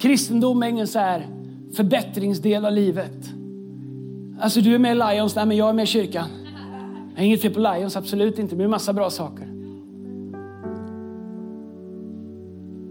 [0.00, 1.26] Kristendom är ingen så här
[1.76, 3.30] förbättringsdel av livet.
[4.40, 6.28] Alltså du är med i Lions, nej men jag är med i kyrkan.
[7.14, 9.46] Jag är inget typ fel på Lions, absolut inte, men det är massa bra saker.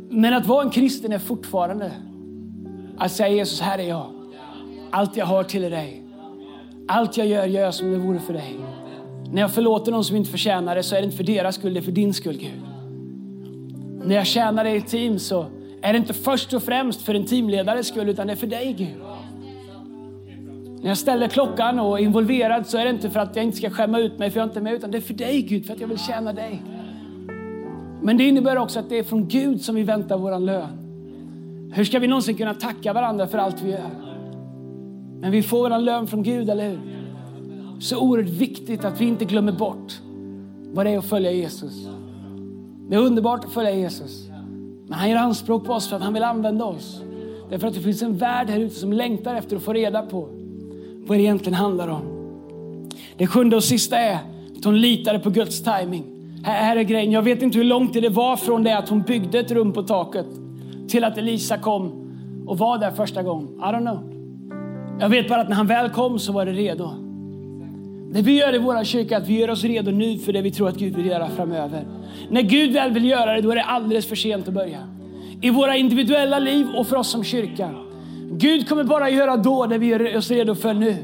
[0.09, 1.91] Men att vara en kristen är fortfarande
[2.97, 4.05] att säga Jesus, här är jag.
[4.91, 6.03] Allt jag har till dig.
[6.87, 8.55] Allt jag gör, gör jag som det vore för dig.
[9.31, 11.73] När jag förlåter någon som inte förtjänar det så är det inte för deras skull,
[11.73, 12.61] det är för din skull Gud.
[14.05, 15.45] När jag tjänar dig i team så
[15.81, 18.73] är det inte först och främst för en teamledares skull utan det är för dig
[18.77, 19.12] Gud.
[20.83, 23.57] När jag ställer klockan och är involverad så är det inte för att jag inte
[23.57, 25.65] ska skämma ut mig för jag är inte med utan det är för dig Gud,
[25.65, 26.63] för att jag vill tjäna dig.
[28.01, 30.67] Men det innebär också att det är från Gud som vi väntar våran lön.
[31.73, 33.89] Hur ska vi någonsin kunna tacka varandra för allt vi gör?
[35.19, 36.79] Men vi får våran lön från Gud, eller hur?
[37.79, 40.01] Så oerhört viktigt att vi inte glömmer bort
[40.73, 41.87] vad det är att följa Jesus.
[42.89, 44.29] Det är underbart att följa Jesus.
[44.87, 47.01] Men han gör anspråk på oss för att han vill använda oss.
[47.49, 50.42] Därför att det finns en värld här ute som längtar efter att få reda på
[51.05, 52.01] vad det egentligen handlar om.
[53.17, 54.17] Det sjunde och sista är
[54.57, 56.03] att hon litade på Guds timing.
[56.43, 59.39] Här är grejen, jag vet inte hur långt det var från det att hon byggde
[59.39, 60.25] ett rum på taket
[60.87, 62.09] till att Elisa kom
[62.47, 63.47] och var där första gången.
[63.47, 64.13] I don't know.
[64.99, 66.89] Jag vet bara att när han väl kom så var det redo.
[68.11, 70.41] Det vi gör i vår kyrka är att vi gör oss redo nu för det
[70.41, 71.85] vi tror att Gud vill göra framöver.
[72.29, 74.79] När Gud väl vill göra det, då är det alldeles för sent att börja.
[75.41, 77.69] I våra individuella liv och för oss som kyrka.
[78.37, 80.97] Gud kommer bara göra då det vi gör oss redo för nu.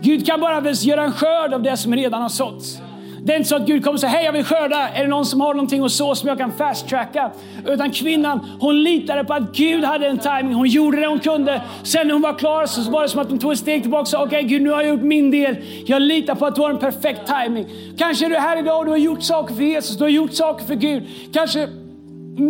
[0.00, 2.78] Gud kan bara göra en skörd av det som redan har såtts.
[3.26, 4.88] Det är inte så att Gud kommer säga, hej jag vill skörda.
[4.88, 7.30] Är det någon som har någonting att så som jag kan fast tracka?
[7.66, 10.54] Utan kvinnan, hon litade på att Gud hade en timing.
[10.54, 11.62] Hon gjorde det hon kunde.
[11.82, 14.00] Sen när hon var klar så var det som att hon tog ett steg tillbaka
[14.00, 15.56] och sa, okej okay, Gud nu har jag gjort min del.
[15.86, 17.66] Jag litar på att du har en perfekt timing.
[17.98, 20.32] Kanske är du här idag och du har gjort saker för Jesus, du har gjort
[20.32, 21.02] saker för Gud.
[21.32, 21.68] Kanske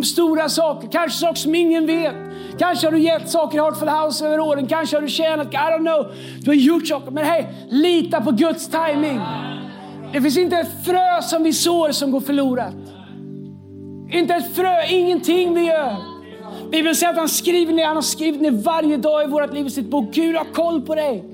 [0.02, 2.14] stora saker, kanske saker som ingen vet.
[2.58, 5.56] Kanske har du gett saker i Heartful House över åren, kanske har du tjänat, I
[5.56, 6.12] don't know.
[6.40, 9.20] Du har gjort saker, men hej, lita på Guds timing.
[10.12, 12.74] Det finns inte ett frö som vi sår som går förlorat.
[14.10, 15.96] Inte ett frö, ingenting vi gör.
[16.70, 19.66] Bibeln säger att han skriver ner, han har skrivit ner varje dag i vårt liv
[19.66, 20.14] i sitt bok.
[20.14, 21.24] Gud har koll på dig.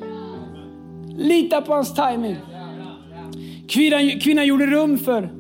[1.17, 2.37] Lita på hans timing.
[3.69, 5.31] Kvinnan, kvinnan gjorde rum för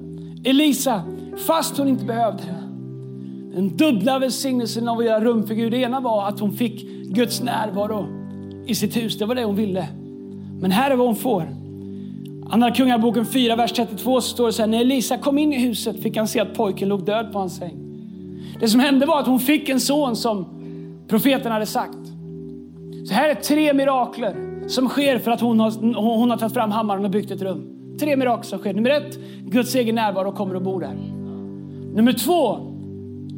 [0.44, 1.02] Elisa
[1.46, 2.61] fast hon inte behövde det.
[3.54, 5.72] Den dubbla välsignelsen av att göra rum för Gud.
[5.72, 8.06] Det ena var att hon fick Guds närvaro.
[8.66, 9.18] i sitt hus.
[9.18, 9.88] Det var det hon ville.
[10.60, 11.48] Men här är vad hon får.
[12.50, 14.66] Andra Kungaboken 4, vers 32 står det så här.
[14.66, 17.56] När Elisa kom in i huset fick han se att pojken låg död på hans
[17.56, 17.76] säng.
[18.60, 20.46] Det som hände var att hon fick en son som
[21.08, 21.98] profeten hade sagt.
[23.04, 25.70] Så här är tre mirakler som sker för att hon har,
[26.16, 27.68] hon har tagit fram hammaren och byggt ett rum.
[28.00, 28.74] Tre mirakel som sker.
[28.74, 30.96] Nummer ett, Guds egen närvaro kommer och bor där.
[31.94, 32.71] Nummer två,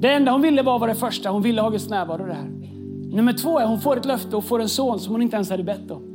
[0.04, 1.30] det enda hon ville var, var det första.
[1.30, 2.50] Hon ville ha Guds närvaro där.
[3.16, 5.50] Nummer två är hon får ett löfte och får en son som hon inte ens
[5.50, 6.13] hade bett om.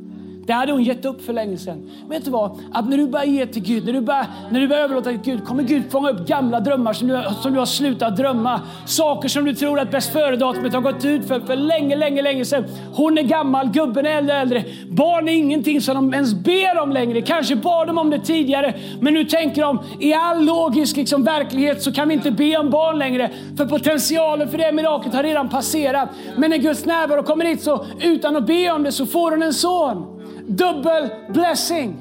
[0.49, 1.91] Det hade hon gett upp för länge sedan.
[2.09, 2.59] Vet du vad?
[2.71, 5.19] Att när du börjar ge till Gud, när du börjar, när du börjar överlåta till
[5.23, 8.61] Gud, kommer Gud fånga upp gamla drömmar som du, som du har slutat drömma.
[8.85, 12.45] Saker som du tror att bäst före-datumet har gått ut för, för länge, länge, länge
[12.45, 12.63] sedan.
[12.93, 14.63] Hon är gammal, gubben är äldre, äldre.
[14.87, 17.21] Barn är ingenting som de ens ber om längre.
[17.21, 21.83] Kanske bad de om det tidigare, men nu tänker de i all logisk liksom, verklighet
[21.83, 23.31] så kan vi inte be om barn längre.
[23.57, 26.09] För potentialen för det miraklet har redan passerat.
[26.37, 29.43] Men när Guds närvaro kommer hit så utan att be om det så får hon
[29.43, 30.18] en son
[30.49, 31.97] dubbel blessing.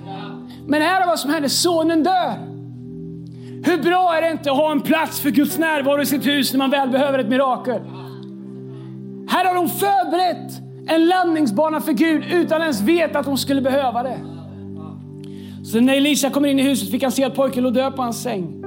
[0.67, 1.49] Men här är vad som händer.
[1.49, 2.49] Sonen dör.
[3.65, 6.53] Hur bra är det inte att ha en plats för Guds närvaro i sitt hus
[6.53, 7.81] när man väl behöver ett mirakel?
[9.29, 10.53] Här har hon förberett
[10.89, 14.19] en landningsbana för Gud utan ens veta att hon skulle behöva det.
[15.65, 18.03] Så när Elisa kommer in i huset fick han se att pojken låg död på
[18.03, 18.63] hans säng.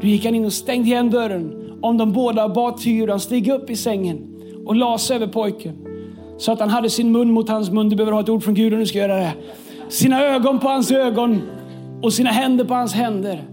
[0.00, 3.70] Då gick han in och stängde igen dörren om de båda bad till stiga upp
[3.70, 4.18] i sängen
[4.66, 5.93] och la sig över pojken.
[6.38, 7.88] Så att han hade sin mun mot hans mun.
[7.88, 9.32] Du behöver ha ett ord från Gud och nu ska jag göra det.
[9.88, 11.42] Sina ögon på hans ögon
[12.02, 13.44] och sina händer på hans händer.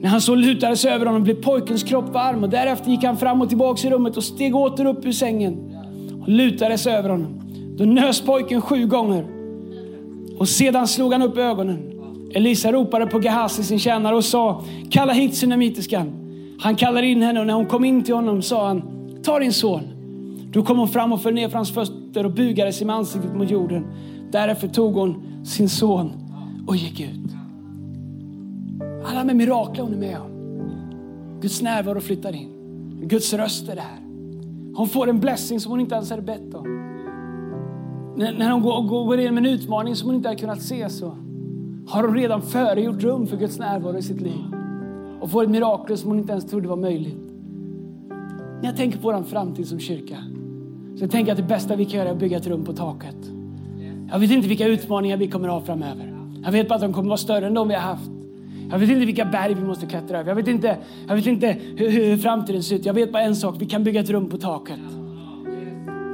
[0.00, 3.16] När han så lutade sig över honom blev pojkens kropp varm och därefter gick han
[3.16, 5.76] fram och tillbaka i rummet och steg åter upp ur sängen
[6.22, 7.40] och lutade sig över honom.
[7.76, 9.26] Då nös pojken sju gånger
[10.38, 11.92] och sedan slog han upp ögonen.
[12.34, 16.12] Elisa ropade på Gehazi, sin tjänare, och sa kalla hit synamitiskan.
[16.60, 18.82] Han kallade in henne och när hon kom in till honom sa han
[19.24, 19.95] ta din son
[20.56, 23.34] då kom hon fram och föll ner för hans fötter och bugade sig med ansiktet
[23.34, 23.86] mot jorden.
[24.30, 26.12] Därefter tog hon sin son
[26.66, 27.30] och gick ut.
[29.04, 30.30] Alla med mirakler hon är med om.
[31.40, 32.48] Guds närvaro flyttar in.
[33.02, 33.98] Guds röst är där.
[34.74, 36.64] Hon får en blessing som hon inte ens hade bett om.
[38.16, 41.16] När hon går, går igenom en utmaning som hon inte hade kunnat se så
[41.86, 44.44] har hon redan före gjort rum för Guds närvaro i sitt liv.
[45.20, 47.32] Och får ett mirakel som hon inte ens trodde var möjligt.
[48.60, 50.16] När jag tänker på vår framtid som kyrka
[50.96, 52.72] så jag tänker att det bästa vi kan göra är att bygga ett rum på
[52.72, 53.16] taket.
[54.10, 56.14] Jag vet inte vilka utmaningar vi kommer att ha framöver.
[56.44, 58.10] Jag vet bara att de kommer att vara större än de vi har haft.
[58.70, 60.30] Jag vet inte vilka berg vi måste klättra över.
[60.30, 60.76] Jag vet inte,
[61.08, 62.86] jag vet inte hur, hur framtiden ser ut.
[62.86, 64.80] Jag vet bara en sak, vi kan bygga ett rum på taket.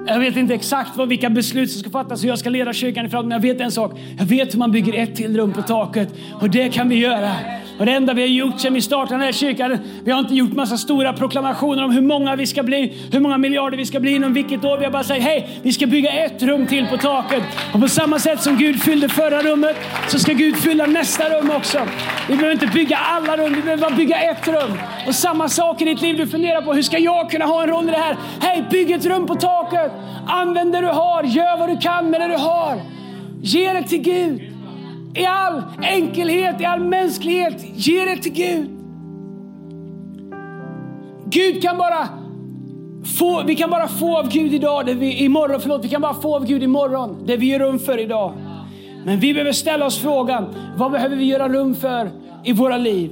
[0.07, 3.07] Jag vet inte exakt vad, vilka beslut som ska fattas hur jag ska leda kyrkan
[3.07, 3.29] i framtiden.
[3.29, 3.93] Men jag vet en sak.
[4.19, 6.09] Jag vet hur man bygger ett till rum på taket.
[6.41, 7.31] Och det kan vi göra.
[7.79, 10.35] Och det enda vi har gjort sedan vi startade den här kyrkan, vi har inte
[10.35, 14.01] gjort massa stora proklamationer om hur många vi ska bli, hur många miljarder vi ska
[14.01, 14.79] bli inom vilket år.
[14.79, 17.43] Vi har bara sagt, hej, vi ska bygga ett rum till på taket.
[17.73, 19.77] Och på samma sätt som Gud fyllde förra rummet,
[20.09, 21.79] så ska Gud fylla nästa rum också.
[22.29, 24.79] Vi behöver inte bygga alla rum, vi behöver bara bygga ett rum.
[25.07, 27.69] Och samma sak i ditt liv, du funderar på, hur ska jag kunna ha en
[27.69, 28.17] roll i det här?
[28.41, 29.92] Hej, bygg ett rum på taket.
[30.27, 32.81] Använd det du har, gör vad du kan med det du har.
[33.43, 34.41] Ge det till Gud.
[35.15, 38.71] I all enkelhet, i all mänsklighet, ge det till Gud.
[41.25, 42.09] Gud kan bara
[43.19, 46.15] få, vi kan bara få av Gud idag, det vi, imorgon, förlåt, vi kan bara
[46.15, 48.33] få av Gud imorgon, det vi gör rum för idag.
[49.05, 52.11] Men vi behöver ställa oss frågan, vad behöver vi göra rum för
[52.45, 53.11] i våra liv?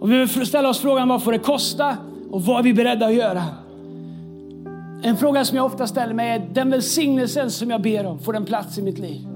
[0.00, 1.96] Och vi behöver ställa oss frågan, vad får det kosta?
[2.30, 3.42] Och vad är vi beredda att göra?
[5.02, 8.32] En fråga som jag ofta ställer mig är, den välsignelsen som jag ber om, får
[8.32, 9.26] den plats i mitt liv?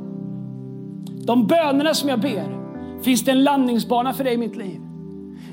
[1.26, 2.64] De bönerna som jag ber,
[3.02, 4.80] finns det en landningsbana för det i mitt liv?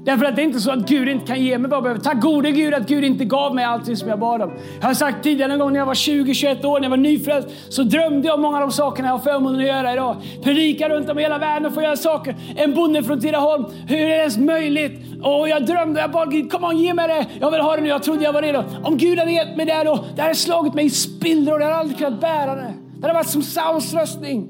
[0.06, 2.02] Därför att det är inte så att Gud inte kan ge mig vad jag behöver.
[2.02, 4.52] Tack gode Gud att Gud inte gav mig allting som jag bad om.
[4.80, 7.50] Jag har sagt tidigare en gång när jag var 20-21 år, när jag var nyfrälst,
[7.70, 10.16] så drömde jag om många av de sakerna jag har förmånen att göra idag.
[10.44, 12.36] Predika runt om i hela världen och få göra saker.
[12.56, 15.02] En bonde från Tidaholm, hur är det ens möjligt?
[15.24, 17.26] Och jag drömde, jag bad Gud, kom on ge mig det.
[17.40, 18.64] Jag vill ha det nu, jag trodde jag var redo.
[18.84, 21.80] Om Gud hade gett mig det då, det hade slagit mig i spillror, jag hade
[21.80, 22.74] aldrig kunnat bära det.
[22.96, 24.48] Det hade varit som Sauls röstning.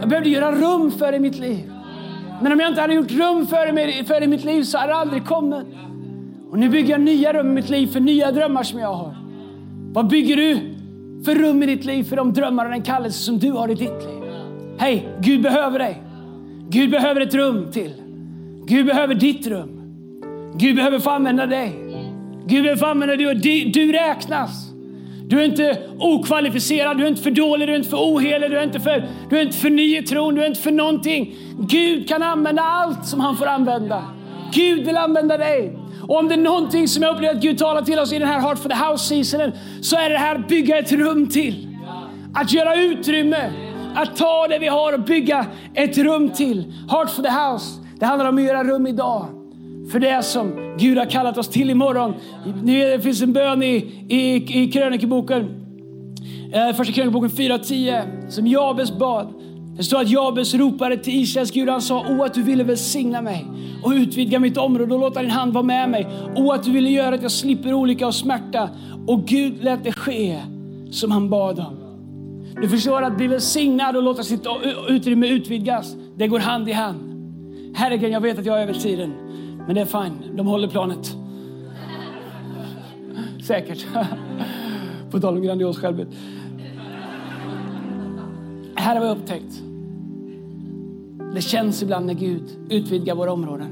[0.00, 1.72] Jag behövde göra rum för det i mitt liv.
[2.42, 4.78] Men om jag inte hade gjort rum för det, för det i mitt liv så
[4.78, 5.66] hade det aldrig kommit.
[6.50, 9.16] Och nu bygger jag nya rum i mitt liv för nya drömmar som jag har.
[9.92, 10.74] Vad bygger du
[11.24, 13.74] för rum i ditt liv för de drömmar och den kallelse som du har i
[13.74, 14.22] ditt liv?
[14.78, 16.02] Hej, Gud behöver dig.
[16.68, 17.92] Gud behöver ett rum till.
[18.66, 19.82] Gud behöver ditt rum.
[20.54, 21.72] Gud behöver få använda dig.
[22.46, 23.36] Gud behöver få använda dig och
[23.72, 24.65] du räknas.
[25.28, 28.58] Du är inte okvalificerad, du är inte för dålig, du är inte för ohelig, du
[28.58, 31.34] är inte för, du är inte för ny i tron, du är inte för någonting.
[31.58, 34.04] Gud kan använda allt som han får använda.
[34.52, 35.78] Gud vill använda dig.
[36.08, 38.28] Och om det är någonting som jag upplever att Gud talar till oss i den
[38.28, 41.68] här Heart for the House seasonen så är det här att bygga ett rum till.
[42.34, 43.52] Att göra utrymme,
[43.94, 46.72] att ta det vi har och bygga ett rum till.
[46.90, 47.80] Heart for the house.
[47.98, 49.35] Det handlar om att göra rum idag
[49.92, 52.14] för det som Gud har kallat oss till imorgon.
[52.64, 53.76] Det finns en bön i,
[54.08, 55.48] i, i krönikeboken,
[56.52, 59.32] eh, första krönikeboken 4.10 som Jabes bad.
[59.76, 61.68] Det står att Jabes ropade till Israels Gud.
[61.68, 63.46] Han sa, o att du ville välsigna mig
[63.82, 66.06] och utvidga mitt område och låta din hand vara med mig.
[66.36, 68.70] O att du ville göra att jag slipper olycka och smärta.
[69.06, 70.38] Och Gud lät det ske
[70.90, 71.76] som han bad om.
[72.62, 74.46] Du förstår att bli välsignad och låta sitt
[74.88, 76.98] utrymme utvidgas, det går hand i hand.
[77.74, 79.25] Herregud, jag vet att jag är över tiden.
[79.66, 81.16] Men det är fine, de håller planet.
[83.42, 83.86] Säkert.
[85.10, 86.08] På tal om grandios självbild.
[88.74, 89.62] Här har vi upptäckt.
[91.34, 93.68] Det känns ibland när Gud utvidgar våra områden.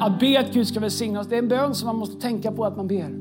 [0.00, 2.52] Att be att Gud ska välsigna oss, det är en bön som man måste tänka
[2.52, 3.14] på att man ber.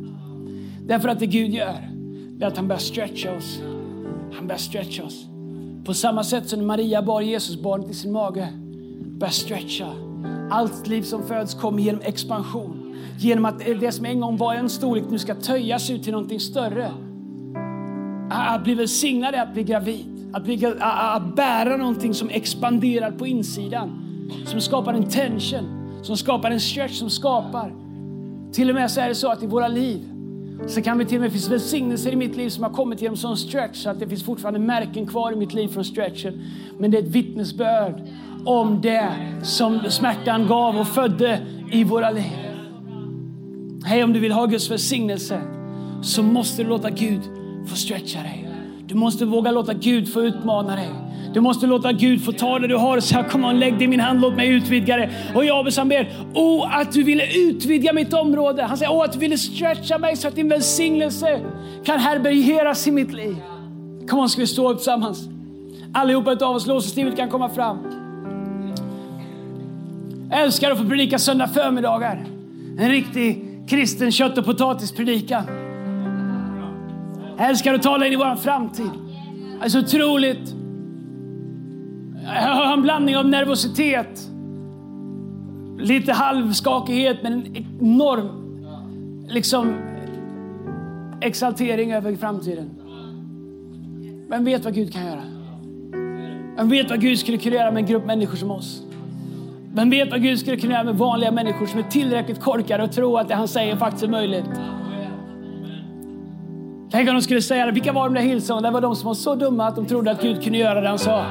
[0.88, 1.90] Därför att det Gud gör,
[2.38, 3.60] det är att han börjar stretcha oss.
[4.34, 5.26] Han börjar stretcha oss.
[5.86, 8.48] På samma sätt som Maria bar Jesus barnet i sin mage,
[9.02, 9.88] börjar stretcha
[10.52, 12.96] allt liv som föds kommer genom expansion.
[13.20, 16.40] Genom att det som en gång var en storlek nu ska töjas ut till någonting
[16.40, 16.92] större.
[18.30, 20.30] Att bli välsignad är att bli gravid.
[20.34, 24.00] Att, bli, att bära någonting som expanderar på insidan.
[24.46, 27.74] Som skapar en tension, som skapar en stretch, som skapar.
[28.52, 30.10] Till och med så är det så att i våra liv
[30.68, 33.18] så kan vi till och med finnas välsignelser i mitt liv som har kommit genom
[33.18, 36.42] sån stretch så att det finns fortfarande märken kvar i mitt liv från stretchen.
[36.78, 38.02] Men det är ett vittnesbörd
[38.46, 39.10] om det
[39.44, 41.40] som smärtan gav och födde
[41.72, 42.24] i våra liv.
[43.86, 45.42] Hej, om du vill ha Guds välsignelse
[46.02, 47.22] så måste du låta Gud
[47.68, 48.50] få stretcha dig.
[48.88, 50.90] Du måste våga låta Gud få utmana dig.
[51.34, 53.84] Du måste låta Gud få ta det du har och säga kom on, lägg det
[53.84, 55.10] i min hand, låt mig utvidga det.
[55.36, 58.64] Och Jabes han ber, åh att du ville utvidga mitt område.
[58.64, 61.42] Han säger, åh att du ville stretcha mig så att din välsignelse
[61.84, 63.36] kan härbärgeras i mitt liv.
[64.08, 65.28] Kom on, ska vi stå upp tillsammans?
[65.94, 68.03] Allihopa av oss, låtsaslivet kan komma fram.
[70.34, 72.26] Jag älskar att få predika söndag förmiddagar.
[72.78, 75.44] En riktig kristen kött och potatispredikan.
[77.38, 78.90] Jag älskar att tala in i vår framtid.
[79.60, 80.56] Det är så otroligt.
[82.26, 84.30] Jag har en blandning av nervositet,
[85.78, 88.30] lite halvskakighet men en enorm
[89.30, 89.74] liksom,
[91.22, 92.70] exaltering över framtiden.
[94.30, 95.24] Vem vet vad Gud kan göra?
[96.58, 98.84] Vem vet vad Gud skulle kunna göra med en grupp människor som oss?
[99.76, 102.92] Vem vet vad Gud skulle kunna göra med vanliga människor som är tillräckligt korkade och
[102.92, 104.46] tror att det han säger faktiskt är möjligt?
[106.92, 107.72] Tänk om de skulle säga det.
[107.72, 108.62] Vilka var de där Hillsong?
[108.62, 110.88] Det var de som var så dumma att de trodde att Gud kunde göra det
[110.88, 111.26] han sa.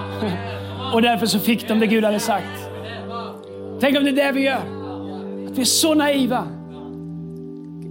[0.95, 2.71] Och därför så fick de det Gud hade sagt.
[3.81, 4.57] Tänk om det är det vi gör.
[5.47, 6.47] Att vi är så naiva.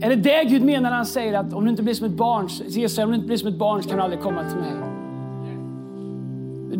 [0.02, 2.14] Är det det Gud menar när han säger att om du inte blir som ett
[2.14, 4.58] barn, Jesus, om du inte blir som ett barn så kan du aldrig komma till
[4.58, 4.91] mig.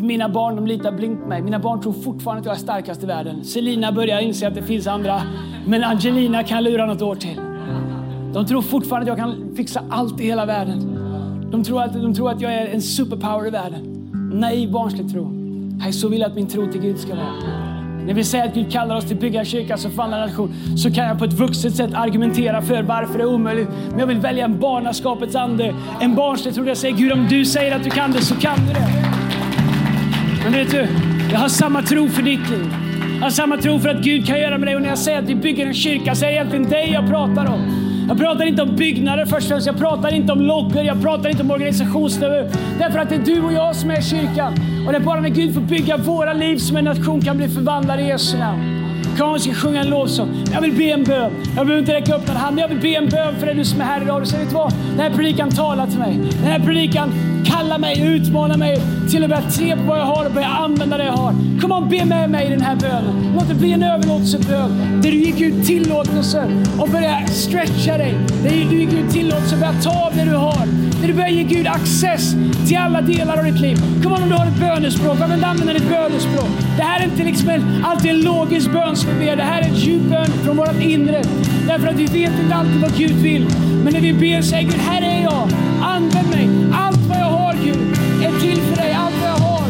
[0.02, 1.42] Mina barn de litar blint på mig.
[1.42, 3.44] Mina barn tror fortfarande att jag är starkast i världen.
[3.44, 5.22] Selina börjar inse att det finns andra.
[5.66, 7.40] Men Angelina kan lura något år till.
[8.34, 10.98] De tror fortfarande att jag kan fixa allt i hela världen.
[11.50, 14.10] De tror att, de tror att jag är en superpower i världen.
[14.34, 15.32] Naiv barnslig tro.
[15.84, 17.34] Jag så vill jag att min tro till Gud ska vara.
[18.06, 21.04] När vi säger att Gud kallar oss till bygga kyrka som förvandlar nation så kan
[21.04, 23.68] jag på ett vuxet sätt argumentera för varför det är omöjligt.
[23.90, 25.74] Men jag vill välja en barnaskapets ande.
[26.00, 26.64] En barnslig tro.
[26.64, 29.21] Jag säger Gud om du säger att du kan det så kan du det.
[30.44, 30.86] Men vet du,
[31.32, 32.74] jag har samma tro för ditt liv.
[33.14, 34.76] Jag har samma tro för att Gud kan göra med dig.
[34.76, 37.08] Och när jag säger att vi bygger en kyrka så är det egentligen dig jag
[37.08, 37.88] pratar om.
[38.08, 39.66] Jag pratar inte om byggnader först och främst.
[39.66, 40.82] Jag pratar inte om loggor.
[40.82, 42.48] Jag pratar inte om organisationsnivå.
[42.78, 44.54] Därför att det är du och jag som är kyrkan.
[44.86, 47.48] Och det är bara när Gud får bygga våra liv som en nation kan bli
[47.48, 48.71] förvandlad i Jesu namn.
[49.18, 50.44] Kom, vi ska sjunga en lovsång.
[50.52, 51.32] Jag vill be en bön.
[51.56, 53.54] Jag behöver inte räcka upp en hand, men jag vill be en bön för dig
[53.54, 54.22] du som är här idag.
[54.22, 54.72] Du säger, vet du vad?
[54.90, 56.18] Den här predikan talar till mig.
[56.42, 57.12] Den här predikan
[57.44, 60.98] kallar mig, utmanar mig till att börja se på vad jag har och börja använda
[60.98, 61.34] det jag har.
[61.60, 63.32] Kom on, be med mig i den här bönen.
[63.34, 65.00] Låt det bli en överlåtelsebön.
[65.02, 66.44] Där du gick ut tillåtelse
[66.78, 68.14] och började stretcha dig.
[68.42, 70.66] Där du gick ut tillåtelse och började ta av det du har.
[71.00, 72.34] Där du börjar ge Gud access
[72.68, 73.76] till alla delar av ditt liv.
[74.02, 76.50] Kom on, om du har ett bönespråk, använd använder ditt bönespråk.
[76.76, 79.36] Det här är inte liksom en, alltid en logisk bön som vi ber.
[79.36, 81.22] Det här är en djup bön från vårt inre.
[81.66, 83.46] Därför att vi vet inte alltid vad Gud vill.
[83.84, 85.48] Men när vi ber säger Gud, här är jag.
[85.82, 86.48] Använd mig.
[86.74, 88.92] Allt vad jag har Gud är till för dig.
[88.92, 89.62] Allt vad jag har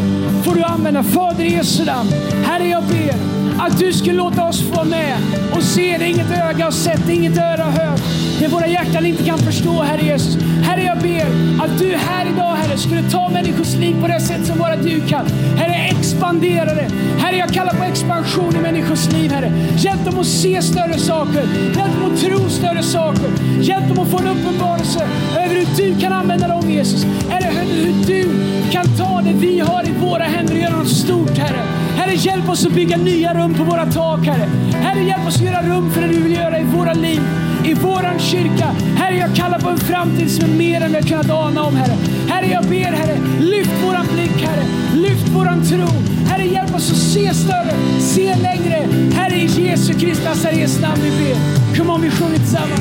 [0.42, 1.03] får du använda.
[1.03, 2.11] Fader i Jesu namn.
[2.44, 3.14] här är jag ber
[3.59, 5.16] att du skulle låta oss få vara med
[5.57, 8.21] och se det inget öga har sett, inget öra har hört.
[8.43, 10.36] Det våra hjärtan inte kan förstå, Herre Jesus.
[10.62, 11.26] Herre, jag ber
[11.64, 15.01] att du här idag, Herre, skulle ta människors liv på det sätt som bara du
[15.01, 15.26] kan.
[15.57, 16.88] Herre, expandera det.
[17.18, 19.53] Herre, jag kallar på expansion i människors liv, Herre.
[19.76, 21.43] Hjälp dem att se större saker.
[21.76, 23.30] Hjälp dem att tro större saker.
[23.61, 27.07] Hjälp dem att få en uppenbarelse över hur du kan använda dem, Jesus.
[27.30, 27.51] Herre,
[27.84, 28.28] hur du
[28.70, 31.62] kan ta det vi har i våra händer och göra något stort, Herre.
[31.97, 34.49] Herre, hjälp oss att bygga nya rum på våra tak, Herre.
[34.72, 37.20] Herre, hjälp oss att göra rum för det du vill göra i våra liv,
[37.64, 38.74] i våran kyrka.
[38.96, 41.76] Herre, jag kallar på en framtid som är mer än vi har kunnat ana om,
[41.76, 41.96] Herre.
[42.28, 44.64] Herre, jag ber, Herre, lyft våran blick, Herre.
[44.94, 45.86] Lyft våran tro.
[46.26, 48.88] Herre, hjälp oss att se större, se längre.
[49.14, 51.36] Herre, i Jesu Kristi Nazarets namn vi ber.
[51.78, 52.80] Kom on, vi sjunger tillsammans.